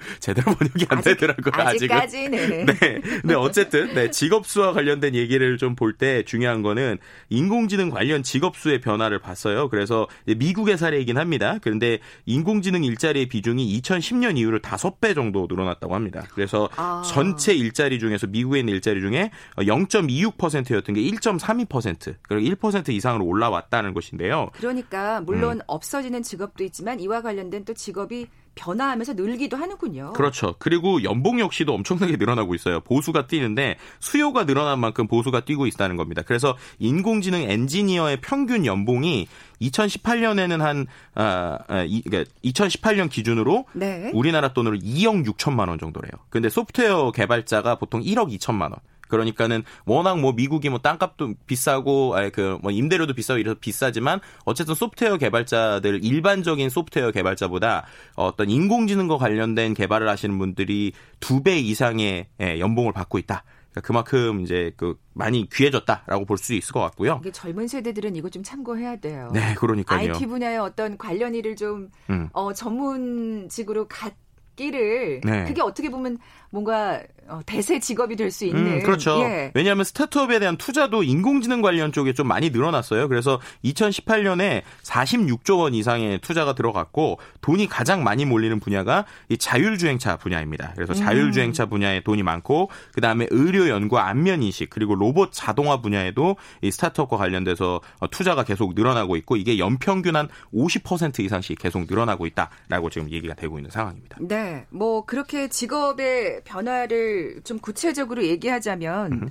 제대로 0.20 0.54
번역이 0.54 0.86
안 0.90 0.98
아직, 0.98 1.10
되더라고요. 1.16 1.64
아직까지는. 1.64 2.66
네. 2.78 3.00
네. 3.24 3.34
어쨌든 3.34 3.94
네, 3.94 4.10
직업수와 4.10 4.72
관련된 4.74 5.14
얘기를 5.14 5.56
좀 5.56 5.74
볼 5.78 5.96
때 5.96 6.22
중요한 6.24 6.62
거는 6.62 6.98
인공지능 7.28 7.90
관련 7.90 8.22
직업수의 8.22 8.80
변화를 8.80 9.20
봤어요. 9.20 9.68
그래서 9.68 10.08
미국의 10.26 10.76
사례이긴 10.76 11.16
합니다. 11.18 11.58
그런데 11.62 11.98
인공지능 12.26 12.84
일자리의 12.84 13.26
비중이 13.26 13.80
2010년 13.80 14.36
이후로 14.38 14.58
5배 14.58 15.14
정도 15.14 15.46
늘어났다고 15.48 15.94
합니다. 15.94 16.24
그래서 16.34 16.68
아. 16.76 17.02
전체 17.06 17.54
일자리 17.54 17.98
중에서 17.98 18.26
미국에 18.26 18.58
있는 18.58 18.74
일자리 18.74 19.00
중에 19.00 19.30
0.26%였던 19.56 20.94
게 20.94 21.00
1.32% 21.02 22.14
그리고 22.22 22.56
1% 22.56 22.88
이상으로 22.90 23.24
올라왔다는 23.24 23.94
것인데요. 23.94 24.50
그러니까 24.54 25.20
물론 25.20 25.58
음. 25.58 25.62
없어지는 25.66 26.22
직업도 26.22 26.64
있지만 26.64 27.00
이와 27.00 27.22
관련된 27.22 27.64
또 27.64 27.74
직업이 27.74 28.26
변화하면서 28.58 29.14
늘기도 29.14 29.56
하는군요. 29.56 30.12
그렇죠. 30.14 30.54
그리고 30.58 31.02
연봉 31.04 31.40
역시도 31.40 31.72
엄청나게 31.72 32.16
늘어나고 32.16 32.54
있어요. 32.54 32.80
보수가 32.80 33.26
뛰는데 33.26 33.76
수요가 34.00 34.44
늘어난 34.44 34.80
만큼 34.80 35.06
보수가 35.06 35.40
뛰고 35.40 35.66
있다는 35.66 35.96
겁니다. 35.96 36.22
그래서 36.26 36.56
인공지능 36.78 37.42
엔지니어의 37.42 38.20
평균 38.20 38.66
연봉이 38.66 39.28
2018년에는 39.62 40.58
한 40.58 40.86
아, 41.14 41.58
아 41.68 41.84
이, 41.84 42.02
그러니까 42.02 42.30
2018년 42.44 43.10
기준으로 43.10 43.66
네. 43.72 44.10
우리나라 44.14 44.52
돈으로 44.52 44.76
2억 44.76 45.24
6천만 45.26 45.68
원 45.68 45.78
정도래요. 45.78 46.12
근데 46.30 46.48
소프트웨어 46.48 47.12
개발자가 47.12 47.76
보통 47.76 48.02
1억 48.02 48.36
2천만 48.38 48.62
원. 48.62 48.76
그러니까는 49.08 49.62
워낙 49.86 50.18
뭐 50.20 50.32
미국이 50.32 50.68
뭐 50.68 50.78
땅값도 50.78 51.34
비싸고 51.46 52.14
아니 52.14 52.30
그뭐 52.30 52.70
임대료도 52.70 53.14
비싸고 53.14 53.38
이래서 53.38 53.56
비싸지만 53.60 54.20
어쨌든 54.44 54.74
소프트웨어 54.74 55.16
개발자들 55.16 56.04
일반적인 56.04 56.68
소프트웨어 56.70 57.10
개발자보다 57.10 57.86
어떤 58.14 58.50
인공지능과 58.50 59.18
관련된 59.18 59.74
개발을 59.74 60.08
하시는 60.08 60.36
분들이 60.38 60.92
두 61.20 61.38
배 61.42 61.58
이상의 61.58 62.26
예, 62.42 62.58
연봉을 62.60 62.92
받고 62.92 63.18
있다. 63.18 63.44
그러니까 63.70 63.80
그만큼 63.86 64.40
이제 64.40 64.72
그 64.76 64.96
많이 65.14 65.48
귀해졌다라고 65.48 66.24
볼 66.24 66.36
수 66.38 66.52
있을 66.54 66.72
것 66.72 66.80
같고요. 66.80 67.18
이게 67.20 67.30
젊은 67.30 67.68
세대들은 67.68 68.16
이거 68.16 68.28
좀 68.28 68.42
참고해야 68.42 68.96
돼요. 68.96 69.30
네, 69.32 69.54
그러니까요. 69.54 70.12
IT 70.14 70.26
분야의 70.26 70.58
어떤 70.58 70.98
관련 70.98 71.34
일을 71.34 71.54
좀 71.56 71.90
음. 72.10 72.28
어, 72.32 72.52
전문직으로 72.52 73.86
갖 73.88 74.14
기를 74.58 75.20
네. 75.24 75.44
그게 75.44 75.62
어떻게 75.62 75.88
보면 75.88 76.18
뭔가 76.50 77.00
어, 77.28 77.40
대세 77.44 77.78
직업이 77.78 78.16
될 78.16 78.30
수 78.30 78.46
있는. 78.46 78.66
음, 78.66 78.82
그렇죠. 78.82 79.20
예. 79.20 79.52
왜냐하면 79.54 79.84
스타트업에 79.84 80.38
대한 80.38 80.56
투자도 80.56 81.02
인공지능 81.02 81.60
관련 81.60 81.92
쪽에 81.92 82.12
좀 82.14 82.26
많이 82.26 82.50
늘어났어요. 82.50 83.08
그래서 83.08 83.40
2018년에 83.64 84.62
46조 84.82 85.58
원 85.58 85.74
이상의 85.74 86.20
투자가 86.20 86.54
들어갔고 86.54 87.18
돈이 87.42 87.68
가장 87.68 88.02
많이 88.02 88.24
몰리는 88.24 88.60
분야가 88.60 89.04
이 89.28 89.36
자율주행차 89.36 90.16
분야입니다. 90.16 90.72
그래서 90.74 90.94
음. 90.94 90.94
자율주행차 90.94 91.66
분야에 91.66 92.00
돈이 92.00 92.22
많고 92.22 92.70
그 92.92 93.00
다음에 93.00 93.26
의료 93.30 93.68
연구, 93.68 93.98
안면 93.98 94.42
인식 94.42 94.70
그리고 94.70 94.94
로봇 94.94 95.30
자동화 95.32 95.80
분야에도 95.80 96.36
이 96.62 96.70
스타트업과 96.70 97.16
관련돼서 97.18 97.80
어, 98.00 98.10
투자가 98.10 98.44
계속 98.44 98.74
늘어나고 98.74 99.16
있고 99.16 99.36
이게 99.36 99.58
연평균 99.58 100.16
한 100.16 100.28
50% 100.54 101.20
이상씩 101.20 101.58
계속 101.58 101.86
늘어나고 101.88 102.26
있다라고 102.26 102.88
지금 102.90 103.10
얘기가 103.10 103.34
되고 103.34 103.58
있는 103.58 103.70
상황입니다. 103.70 104.18
네, 104.20 104.47
뭐 104.70 105.04
그렇게 105.04 105.48
직업의 105.48 106.42
변화를 106.44 107.40
좀 107.44 107.58
구체적으로 107.58 108.24
얘기하자면 108.24 109.12
음. 109.12 109.28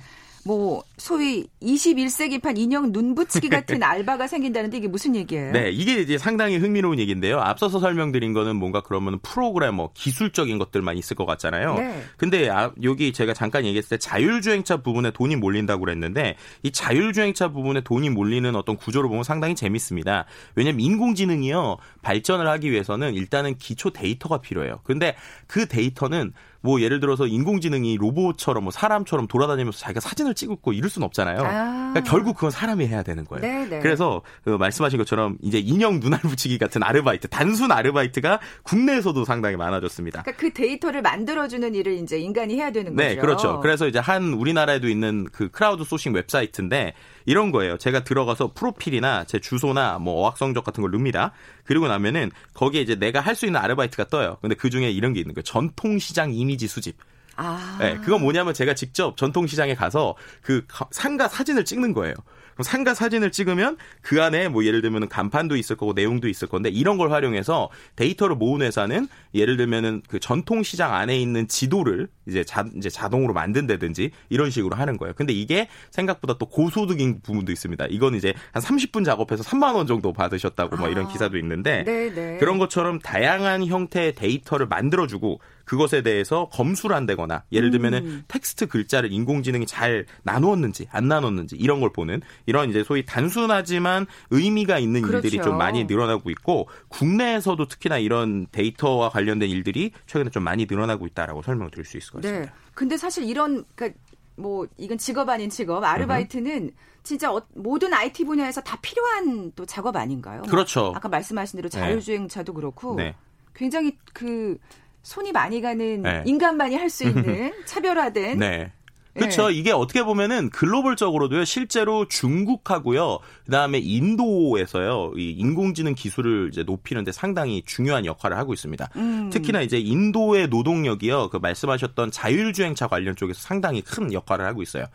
뭐 0.48 0.82
소위 0.96 1.46
21세기판 1.62 2.58
인형 2.58 2.94
눈붙이기 2.94 3.50
같은 3.50 3.84
알바가 3.84 4.28
생긴다는데 4.28 4.78
이게 4.78 4.88
무슨 4.88 5.14
얘기예요? 5.14 5.52
네, 5.52 5.70
이게 5.72 6.02
이제 6.02 6.18
상당히 6.18 6.56
흥미로운 6.56 7.00
얘기인데요. 7.00 7.42
앞서서 7.42 7.80
설명드린 7.80 8.32
거는 8.32 8.56
뭔가 8.56 8.82
그러면 8.82 9.20
프로그래머 9.20 9.90
기술적인 9.94 10.58
것들만 10.58 10.98
있을 10.98 11.18
것 11.18 11.26
같잖아요. 11.26 11.76
네. 11.76 12.02
근데 12.16 12.50
아, 12.50 12.72
여기 12.82 13.12
제가 13.12 13.34
잠깐 13.34 13.66
얘기했을 13.66 13.90
때 13.90 13.98
자율주행차 13.98 14.78
부분에 14.78 15.12
돈이 15.12 15.36
몰린다고 15.36 15.82
그랬는데 15.82 16.38
이 16.64 16.72
자율주행차 16.72 17.50
부분에 17.50 17.82
돈이 17.82 18.10
몰리는 18.10 18.56
어떤 18.56 18.78
구조를 18.78 19.10
보면 19.10 19.26
상당히 19.26 19.54
재밌습니다. 19.54 20.26
왜냐면 20.56 20.80
인공지능이요 20.80 21.76
발전을 22.04 22.48
하기 22.48 22.72
위해서는 22.72 23.16
일단은 23.16 23.58
기초 23.58 23.90
데이터가 23.90 24.38
필요해요. 24.38 24.80
근데 24.86 25.16
그 25.46 25.68
데이터는 25.68 26.32
뭐 26.62 26.82
예를 26.82 27.00
들어서 27.00 27.26
인공지능이 27.26 27.98
로봇처럼 27.98 28.65
뭐 28.65 28.72
사람처럼 28.72 29.28
돌아다니면서 29.28 29.80
자기가 29.80 30.00
사진을 30.02 30.36
찍고 30.36 30.74
이럴 30.74 30.89
수는 30.89 31.06
없잖아요. 31.06 31.39
아. 31.39 31.91
그러니까 31.93 32.02
결국 32.04 32.36
그건 32.36 32.52
사람이 32.52 32.86
해야 32.88 33.02
되는 33.02 33.26
거예요. 33.26 33.41
네네. 33.41 33.65
네. 33.70 33.80
그래서 33.80 34.22
그 34.43 34.52
말씀하신 34.52 34.98
것처럼 35.00 35.38
이제 35.41 35.60
인형 35.60 36.00
눈알 36.00 36.20
붙이기 36.22 36.58
같은 36.58 36.84
아르바이트, 36.84 37.30
단순 37.30 37.72
아르바이트가 37.72 38.39
국내에서도 38.63 39.24
상당히 39.26 39.56
많아졌습니다. 39.56 40.22
그러니까 40.22 40.41
그 40.41 40.54
데이터를 40.54 41.02
만들어주는 41.02 41.74
일을 41.74 41.93
이제 41.93 42.20
인간이 42.20 42.56
해야 42.56 42.72
되는 42.72 42.96
네, 42.96 43.04
거죠. 43.04 43.15
네, 43.15 43.22
그렇죠. 43.22 43.60
그래서 43.62 43.88
이제 43.88 44.00
한 44.00 44.34
우리나라에도 44.34 44.89
있는 44.89 45.28
그 45.32 45.50
크라우드 45.50 45.84
소싱 45.84 46.13
웹사이트인데 46.13 46.93
이런 47.26 47.52
거예요. 47.52 47.78
제가 47.78 48.04
들어가서 48.04 48.52
프로필이나 48.54 49.24
제 49.26 49.39
주소나 49.39 50.00
뭐 50.00 50.22
어학 50.22 50.38
성적 50.38 50.63
같은 50.63 50.82
걸 50.82 50.91
넣습니다. 50.91 51.32
그리고 51.63 51.88
나면은 51.88 52.32
거기에 52.54 52.82
이제 52.82 52.96
내가 52.96 53.20
할 53.22 53.38
수 53.38 53.46
있는 53.46 53.60
아르바이트가 53.62 54.06
떠요. 54.06 54.38
근데 54.41 54.56
그 54.56 54.72
중에 54.72 54.89
이런 54.89 55.13
게 55.13 55.20
있는 55.20 55.36
거예요. 55.36 55.43
전통시장 55.43 56.34
이미지 56.48 56.68
수집. 56.68 56.96
아. 57.36 57.78
네, 57.80 57.98
그건 57.98 58.22
뭐냐면 58.22 58.54
제가 58.54 58.74
직접 58.74 59.18
전통시장에 59.18 59.76
가서 59.76 60.16
그 60.42 60.66
상가 60.92 61.28
사진을 61.28 61.66
찍는 61.66 61.94
거예요. 61.94 62.16
그럼 62.56 62.64
상가 62.64 62.96
사진을 62.96 63.32
찍으면 63.32 63.78
그 64.02 64.24
안에 64.24 64.48
뭐 64.48 64.66
예를 64.66 64.82
들면 64.82 65.10
간판도 65.10 65.56
있을 65.58 65.76
거고 65.76 65.94
내용도 65.94 66.28
있을 66.28 66.48
건데 66.48 66.70
이런 66.70 66.98
걸 66.98 67.12
활용해서 67.12 67.70
데이터를 67.96 68.36
모은 68.36 68.64
회사는 68.64 69.08
예를 69.36 69.58
들면은 69.58 70.02
그 70.10 70.20
전통 70.20 70.64
시장 70.64 70.96
안에 70.96 71.20
있는 71.20 71.48
지도를 71.48 72.08
이제 72.28 72.44
자, 72.44 72.66
이제 72.76 72.90
자동으로 72.90 73.34
만든다든지 73.34 74.10
이런 74.30 74.50
식으로 74.50 74.76
하는 74.76 74.98
거예요. 74.98 75.14
근데 75.16 75.34
이게 75.34 75.68
생각보다 75.92 76.40
또 76.40 76.48
고소득인 76.48 77.22
부분도 77.22 77.52
있습니다. 77.52 77.86
이건 77.92 78.16
이제 78.16 78.34
한 78.52 78.64
30분 78.64 79.06
작업해서 79.06 79.44
3만 79.44 79.76
원 79.76 79.86
정도 79.86 80.12
받으셨다고 80.12 80.78
뭐 80.78 80.90
이런 80.90 81.06
아. 81.06 81.10
기사도 81.10 81.38
있는데 81.38 81.84
네네. 81.84 82.14
네. 82.16 82.38
그런 82.40 82.58
것처럼 82.58 82.98
다양한 82.98 83.68
형태의 83.68 84.16
데이터를 84.16 84.66
만들어주고 84.66 85.40
그것에 85.68 86.02
대해서 86.02 86.48
검수를 86.50 86.96
한다거나 86.96 87.44
예를 87.52 87.72
들면은 87.72 88.06
음. 88.06 88.24
텍스트 88.30 88.68
글자를 88.68 89.12
인공지능이 89.12 89.66
잘 89.68 90.06
나누었는지 90.24 90.88
안 90.92 91.10
나눴는지 91.10 91.58
이런 91.58 91.82
걸 91.82 91.92
보는 91.92 92.22
이런 92.46 92.70
이제 92.70 92.84
소위 92.84 93.06
단순하지만 93.06 94.08
의미가 94.32 94.80
있는 94.80 95.02
그렇죠. 95.02 95.28
일들이 95.28 95.44
좀 95.44 95.58
많이 95.58 95.84
늘어나고 95.84 96.30
있고 96.32 96.70
국내에서도 96.88 97.68
특히나 97.68 97.98
이런 97.98 98.48
데이터와 98.52 99.10
관련된 99.10 99.50
일들이 99.50 99.92
최근에 100.06 100.30
좀 100.30 100.44
많이 100.44 100.66
늘어나고 100.70 101.06
있다라고 101.06 101.42
설명을 101.42 101.70
드릴 101.70 101.86
수 101.86 101.98
있을 101.98 102.14
것 102.14 102.22
같습니다. 102.22 102.52
네. 102.52 102.58
근데 102.74 102.96
사실 102.96 103.26
이런 103.26 103.66
그러니까 103.76 104.00
뭐 104.38 104.68
이건 104.78 104.98
직업 104.98 105.28
아닌 105.28 105.50
직업 105.50 105.84
아르바이트는 105.84 106.72
진짜 107.04 107.34
어, 107.34 107.42
모든 107.56 107.94
IT 107.94 108.24
분야에서 108.24 108.62
다 108.62 108.78
필요한 108.82 109.52
또 109.54 109.66
작업 109.66 109.98
아닌가요? 109.98 110.44
그렇죠. 110.44 110.94
아까 110.96 111.10
말씀하신 111.10 111.58
대로 111.58 111.68
네. 111.68 111.78
자율주행차도 111.78 112.54
그렇고 112.54 112.96
네. 112.96 113.16
굉장히 113.54 113.98
그 114.14 114.58
손이 115.08 115.32
많이 115.32 115.62
가는 115.62 116.02
네. 116.02 116.22
인간만이 116.26 116.76
할 116.76 116.89
수 116.89 117.06
있는 117.06 117.54
차별화된 117.65 118.39
네. 118.39 118.72
그렇죠. 119.13 119.50
이게 119.50 119.72
어떻게 119.72 120.04
보면은 120.04 120.50
글로벌적으로도요. 120.52 121.43
실제로 121.43 122.08
중국하고요. 122.08 123.20
그다음에 123.46 123.80
인도에서요. 123.80 125.13
이 125.17 125.32
인공지능 125.32 125.96
기술을 125.96 126.50
이제 126.52 126.63
높이는데 126.63 127.12
상당히 127.12 127.63
중요한 127.65 128.06
역할을 128.06 128.38
하고 128.38 128.54
있습니다. 128.54 128.89
음. 128.96 129.30
특히나 129.32 129.62
이제 129.62 129.80
인도의 129.80 130.50
노동력이요. 130.50 131.30
그 131.30 131.38
말씀하셨던 131.38 132.12
자율주행차 132.12 132.88
관련 132.88 133.15
쪽에서 133.15 133.41
상당히 133.41 133.82
큰 133.82 134.13
역할을 134.13 134.46
하고 134.46 134.62
있어요. 134.62 134.86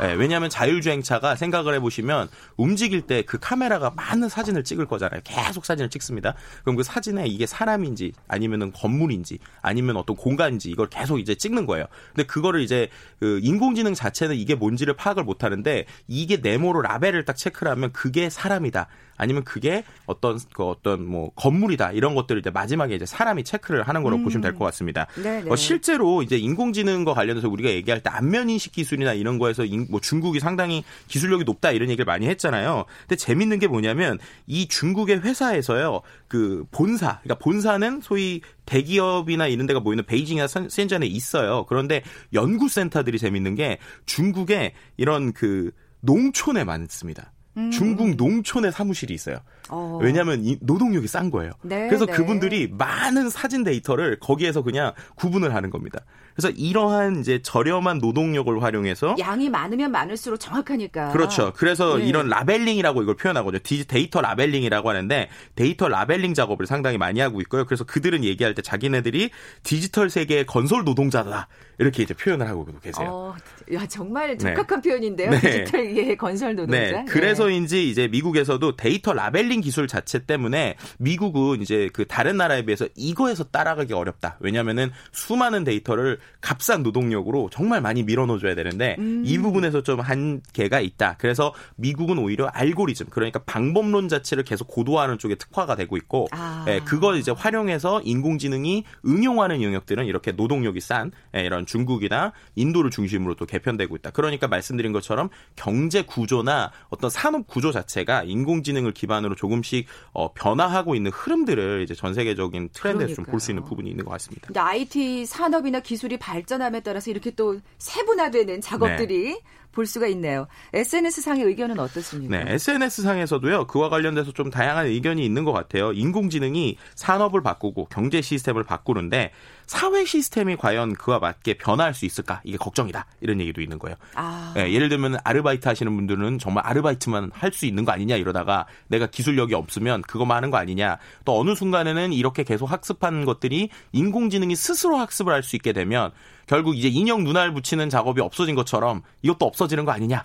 네, 0.00 0.12
왜냐하면 0.12 0.50
자율주행차가 0.50 1.36
생각을 1.36 1.74
해보시면 1.74 2.28
움직일 2.56 3.02
때 3.02 3.26
그 3.26 3.38
카메라가 3.38 3.90
많은 3.90 4.28
사진을 4.28 4.64
찍을 4.64 4.86
거잖아요. 4.86 5.20
계속 5.24 5.64
사진을 5.64 5.90
찍습니다. 5.90 6.34
그럼 6.62 6.76
그 6.76 6.82
사진에 6.82 7.26
이게 7.26 7.46
사람인지 7.46 8.12
아니면은 8.28 8.72
건물인지 8.72 9.38
아니면 9.62 9.96
어떤 9.96 10.16
공간인지 10.16 10.70
이걸 10.70 10.88
계속 10.88 11.18
이제 11.18 11.34
찍는 11.34 11.66
거예요. 11.66 11.86
근데 12.14 12.24
그거를 12.26 12.60
이제 12.60 12.88
그 13.18 13.40
인공지능 13.42 13.94
자체는 13.94 14.36
이게 14.36 14.54
뭔지를 14.54 14.94
파악을 14.94 15.24
못 15.24 15.44
하는데 15.44 15.86
이게 16.06 16.36
네모로 16.36 16.82
라벨을 16.82 17.24
딱 17.24 17.36
체크를 17.36 17.70
하면 17.72 17.92
그게 17.92 18.30
사람이다. 18.30 18.86
아니면 19.16 19.44
그게 19.44 19.84
어떤 20.06 20.38
그 20.52 20.64
어떤 20.64 21.06
뭐 21.06 21.30
건물이다 21.36 21.92
이런 21.92 22.14
것들을 22.14 22.40
이제 22.40 22.50
마지막에 22.50 22.94
이제 22.94 23.06
사람이 23.06 23.44
체크를 23.44 23.82
하는 23.84 24.02
거로 24.02 24.16
음. 24.16 24.24
보시면 24.24 24.42
될 24.42 24.56
것 24.56 24.64
같습니다. 24.66 25.06
어, 25.52 25.56
실제로 25.56 26.22
이제 26.22 26.36
인공지능과 26.36 27.14
관련해서 27.14 27.48
우리가 27.48 27.70
얘기할 27.70 28.02
때 28.02 28.10
안면 28.10 28.48
인식 28.50 28.72
기술이나 28.72 29.12
이런 29.12 29.38
거에서 29.38 29.64
인, 29.64 29.86
뭐 29.90 30.00
중국이 30.00 30.40
상당히 30.40 30.82
기술력이 31.08 31.44
높다 31.44 31.70
이런 31.72 31.88
얘기를 31.90 32.04
많이 32.04 32.26
했잖아요. 32.26 32.84
근데 33.02 33.16
재밌는 33.16 33.58
게 33.58 33.66
뭐냐면 33.66 34.18
이 34.46 34.66
중국의 34.68 35.20
회사에서요 35.20 36.00
그 36.28 36.64
본사 36.70 37.20
그러니까 37.22 37.34
본사는 37.44 38.00
소위 38.02 38.40
대기업이나 38.64 39.46
이런 39.46 39.66
데가 39.66 39.80
모이는 39.80 40.04
베이징이나 40.04 40.46
센전에 40.46 41.06
있어요. 41.06 41.66
그런데 41.68 42.02
연구센터들이 42.32 43.18
재밌는 43.18 43.54
게 43.54 43.78
중국에 44.06 44.72
이런 44.96 45.32
그 45.32 45.70
농촌에 46.00 46.64
많습니다. 46.64 47.32
음. 47.56 47.70
중국 47.70 48.16
농촌에 48.16 48.70
사무실이 48.70 49.14
있어요. 49.14 49.38
어. 49.70 49.98
왜냐하면 50.02 50.44
이 50.44 50.56
노동력이 50.60 51.06
싼 51.06 51.30
거예요. 51.30 51.52
네, 51.62 51.88
그래서 51.88 52.06
네. 52.06 52.12
그분들이 52.12 52.68
많은 52.70 53.30
사진 53.30 53.64
데이터를 53.64 54.18
거기에서 54.20 54.62
그냥 54.62 54.92
구분을 55.16 55.54
하는 55.54 55.70
겁니다. 55.70 56.00
그래서 56.36 56.50
이러한 56.50 57.20
이제 57.20 57.40
저렴한 57.42 57.98
노동력을 57.98 58.62
활용해서 58.62 59.16
양이 59.18 59.48
많으면 59.48 59.90
많을수록 59.90 60.38
정확하니까. 60.38 61.12
그렇죠. 61.12 61.54
그래서 61.56 61.96
네. 61.96 62.06
이런 62.06 62.28
labeling이라고 62.28 63.02
이걸 63.02 63.16
표현하거든요. 63.16 63.62
데이터 63.88 64.20
labeling이라고 64.20 64.90
하는데 64.90 65.28
데이터 65.54 65.88
labeling 65.88 66.34
작업을 66.34 66.66
상당히 66.66 66.98
많이 66.98 67.20
하고 67.20 67.40
있고요. 67.40 67.64
그래서 67.64 67.84
그들은 67.84 68.22
얘기할 68.22 68.54
때 68.54 68.60
자기네들이 68.60 69.30
디지털 69.62 70.10
세계의 70.10 70.44
건설 70.44 70.84
노동자다 70.84 71.48
이렇게 71.78 72.02
이제 72.02 72.12
표현을 72.12 72.46
하고 72.46 72.66
계세요. 72.82 73.08
어, 73.08 73.34
야 73.72 73.86
정말 73.86 74.36
적합한 74.36 74.82
네. 74.82 74.88
표현인데요. 74.90 75.30
네. 75.30 75.40
디지털계의 75.40 76.16
건설 76.18 76.54
노동자. 76.54 76.78
네. 76.78 77.04
그래서인지 77.08 77.88
이제 77.88 78.08
미국에서도 78.08 78.76
데이터 78.76 79.14
labeling 79.14 79.55
기술 79.60 79.88
자체 79.88 80.24
때문에 80.24 80.76
미국은 80.98 81.62
이제 81.62 81.88
그 81.92 82.06
다른 82.06 82.36
나라에 82.36 82.64
비해서 82.64 82.86
이거에서 82.96 83.44
따라가기 83.44 83.92
어렵다. 83.92 84.36
왜냐하면은 84.40 84.90
수많은 85.12 85.64
데이터를 85.64 86.18
값싼 86.40 86.82
노동력으로 86.82 87.50
정말 87.52 87.80
많이 87.80 88.02
밀어넣어줘야 88.02 88.54
되는데 88.54 88.96
음. 88.98 89.22
이 89.24 89.38
부분에서 89.38 89.82
좀 89.82 90.00
한계가 90.00 90.80
있다. 90.80 91.16
그래서 91.18 91.54
미국은 91.76 92.18
오히려 92.18 92.46
알고리즘 92.46 93.06
그러니까 93.10 93.40
방법론 93.44 94.08
자체를 94.08 94.44
계속 94.44 94.68
고도화하는 94.68 95.18
쪽에 95.18 95.34
특화가 95.34 95.76
되고 95.76 95.96
있고 95.96 96.28
아. 96.32 96.64
예, 96.68 96.80
그걸 96.80 97.16
이제 97.16 97.30
활용해서 97.30 98.02
인공지능이 98.02 98.84
응용하는 99.06 99.62
영역들은 99.62 100.06
이렇게 100.06 100.32
노동력이 100.32 100.80
싼 100.80 101.10
예, 101.34 101.40
이런 101.40 101.66
중국이나 101.66 102.32
인도를 102.54 102.90
중심으로 102.90 103.34
또 103.34 103.46
개편되고 103.46 103.96
있다. 103.96 104.10
그러니까 104.10 104.48
말씀드린 104.48 104.92
것처럼 104.92 105.28
경제 105.54 106.02
구조나 106.02 106.70
어떤 106.88 107.10
산업 107.10 107.46
구조 107.46 107.72
자체가 107.72 108.24
인공지능을 108.24 108.92
기반으로 108.92 109.34
조금씩 109.46 109.86
어, 110.12 110.32
변화하고 110.32 110.94
있는 110.94 111.10
흐름들을 111.12 111.82
이제 111.82 111.94
전 111.94 112.14
세계적인 112.14 112.70
트렌드에서 112.72 113.14
좀 113.14 113.24
볼 113.26 113.40
수 113.40 113.50
있는 113.52 113.64
부분이 113.64 113.88
있는 113.90 114.04
것 114.04 114.10
같습니다. 114.12 114.48
IT 114.54 115.26
산업이나 115.26 115.80
기술이 115.80 116.16
발전함에 116.16 116.80
따라서 116.80 117.10
이렇게 117.10 117.30
또 117.30 117.60
세분화되는 117.78 118.60
작업들이 118.60 119.34
네. 119.34 119.40
볼 119.76 119.84
수가 119.84 120.06
있네요. 120.08 120.46
SNS 120.72 121.20
상의 121.20 121.44
의견은 121.44 121.78
어떻습니까? 121.78 122.34
네, 122.44 122.54
SNS 122.54 123.02
상에서도요. 123.02 123.66
그와 123.66 123.90
관련돼서 123.90 124.32
좀 124.32 124.48
다양한 124.48 124.86
의견이 124.86 125.22
있는 125.22 125.44
것 125.44 125.52
같아요. 125.52 125.92
인공지능이 125.92 126.78
산업을 126.94 127.42
바꾸고 127.42 127.84
경제 127.90 128.22
시스템을 128.22 128.64
바꾸는데 128.64 129.32
사회 129.66 130.04
시스템이 130.06 130.56
과연 130.56 130.94
그와 130.94 131.18
맞게 131.18 131.58
변화할 131.58 131.92
수 131.92 132.06
있을까? 132.06 132.40
이게 132.44 132.56
걱정이다. 132.56 133.04
이런 133.20 133.38
얘기도 133.40 133.60
있는 133.60 133.78
거예요. 133.78 133.96
아. 134.14 134.52
네, 134.56 134.72
예를 134.72 134.88
들면 134.88 135.18
아르바이트 135.24 135.68
하시는 135.68 135.94
분들은 135.94 136.38
정말 136.38 136.66
아르바이트만 136.66 137.32
할 137.34 137.52
수 137.52 137.64
있는 137.66 137.84
거 137.86 137.92
아니냐 137.92 138.16
이러다가 138.16 138.66
내가 138.88 139.06
기술력이 139.06 139.54
없으면 139.54 140.02
그것만 140.02 140.36
하는 140.36 140.50
거 140.50 140.56
아니냐. 140.56 140.98
또 141.24 141.38
어느 141.38 141.54
순간에는 141.54 142.12
이렇게 142.12 142.44
계속 142.44 142.70
학습한 142.70 143.24
것들이 143.26 143.68
인공지능이 143.92 144.56
스스로 144.56 144.96
학습을 144.96 145.32
할 145.32 145.42
수 145.42 145.54
있게 145.56 145.72
되면 145.72 146.10
결국 146.46 146.76
이제 146.76 146.88
인형 146.88 147.24
눈알 147.24 147.52
붙이는 147.52 147.88
작업이 147.88 148.20
없어진 148.20 148.54
것처럼 148.54 149.02
이것도 149.22 149.46
없어지는 149.46 149.84
거 149.84 149.92
아니냐. 149.92 150.24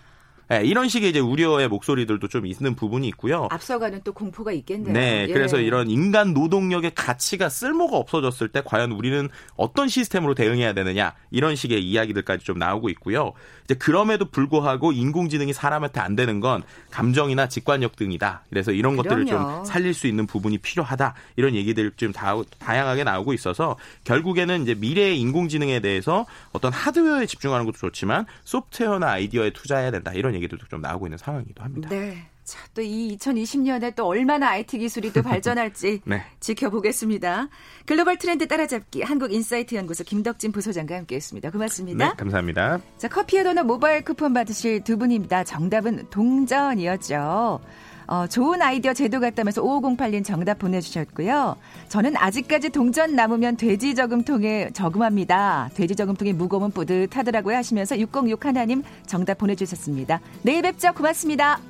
네, 0.52 0.66
이런 0.66 0.90
식의 0.90 1.12
이제 1.12 1.20
우려의 1.22 1.70
목소리들도 1.70 2.28
좀 2.28 2.46
있는 2.46 2.76
부분이 2.76 3.08
있고요. 3.08 3.48
앞서가는 3.52 4.02
또 4.04 4.12
공포가 4.12 4.52
있겠네요. 4.52 4.92
네, 4.92 5.26
예. 5.30 5.34
그래서 5.34 5.58
이런 5.58 5.90
인간 5.90 6.34
노동력의 6.34 6.92
가치가 6.94 7.48
쓸모가 7.48 7.96
없어졌을 7.96 8.50
때 8.50 8.62
과연 8.66 8.92
우리는 8.92 9.30
어떤 9.56 9.88
시스템으로 9.88 10.36
대응해야 10.36 10.74
되느냐 10.74 11.14
이런 11.30 11.56
식의 11.56 11.82
이야기들까지 11.82 12.44
좀 12.44 12.60
나오고 12.60 12.90
있고요. 12.90 13.32
이제 13.64 13.76
그럼에도 13.76 14.26
불구하고 14.26 14.92
인공지능이 14.92 15.54
사람한테 15.54 16.02
안 16.02 16.18
되는 16.18 16.42
건 16.42 16.64
감정이나 16.90 17.48
직관력 17.48 17.96
등이다. 17.96 18.44
그래서 18.50 18.74
이런 18.74 18.98
것들을 18.98 19.26
좀 19.28 19.64
살릴 19.64 19.94
수 19.94 20.08
있는 20.08 20.28
부분이 20.28 20.58
필요하다. 20.58 21.14
이런 21.38 21.56
얘기들 21.56 21.92
좀 21.96 22.12
다, 22.12 22.36
다양하게 22.60 23.06
나오고 23.06 23.32
있어서 23.34 23.78
결국에는 24.04 24.64
이제 24.64 24.74
미래의 24.76 25.18
인공지능에 25.22 25.80
대해서 25.80 26.26
어떤 26.52 26.74
하드웨어에 26.74 27.26
집중하는 27.26 27.66
것도 27.66 27.78
좋지만 27.78 28.26
소프트웨어나 28.44 29.12
아이디어에 29.12 29.52
투자해야 29.52 29.92
된다. 29.92 30.12
이런 30.14 30.36
얘기 30.36 30.41
얘기들도 30.42 30.68
좀 30.68 30.82
나오고 30.82 31.08
있는 31.08 31.18
상황이기도 31.18 31.64
합니다. 31.64 31.90
네. 31.90 32.18
또이 32.74 33.18
2020년에 33.18 33.96
또 33.96 34.08
얼마나 34.08 34.50
IT 34.50 34.80
기술이 34.80 35.14
또 35.14 35.22
발전할지 35.24 36.02
네. 36.06 36.24
지켜보겠습니다. 36.40 37.50
글로벌 37.86 38.18
트렌드 38.18 38.48
따라잡기 38.48 39.04
한국인사이트 39.04 39.76
연구소 39.76 40.04
김덕진 40.04 40.52
부소장과 40.52 40.96
함께했습니다. 40.96 41.52
고맙습니다. 41.52 42.10
네, 42.10 42.16
감사합니다. 42.18 42.82
자, 42.98 43.08
커피에 43.08 43.44
도넛 43.44 43.66
모바일 43.66 44.04
쿠폰 44.04 44.34
받으실 44.34 44.84
두 44.84 44.98
분입니다. 44.98 45.44
정답은 45.44 46.10
동전이었죠. 46.10 47.62
어, 48.12 48.28
좋은 48.28 48.62
아이디어 48.62 48.94
제도 48.94 49.22
같다면서 49.22 49.64
5508님 49.64 50.26
정답 50.26 50.60
보내주셨고요. 50.60 51.56
저는 51.88 52.18
아직까지 52.18 52.72
동전 52.72 53.16
남으면 53.16 53.56
돼지 53.56 53.96
저금통에 53.96 54.72
저금합니다. 54.74 55.70
돼지 55.76 55.96
저금통이 55.96 56.34
무거우면 56.34 56.72
뿌듯하더라고요 56.72 57.56
하시면서 57.56 57.98
606 57.98 58.46
하나님 58.46 58.84
정답 59.08 59.38
보내주셨습니다. 59.38 60.20
내일 60.42 60.62
뵙죠. 60.62 60.92
고맙습니다. 60.92 61.62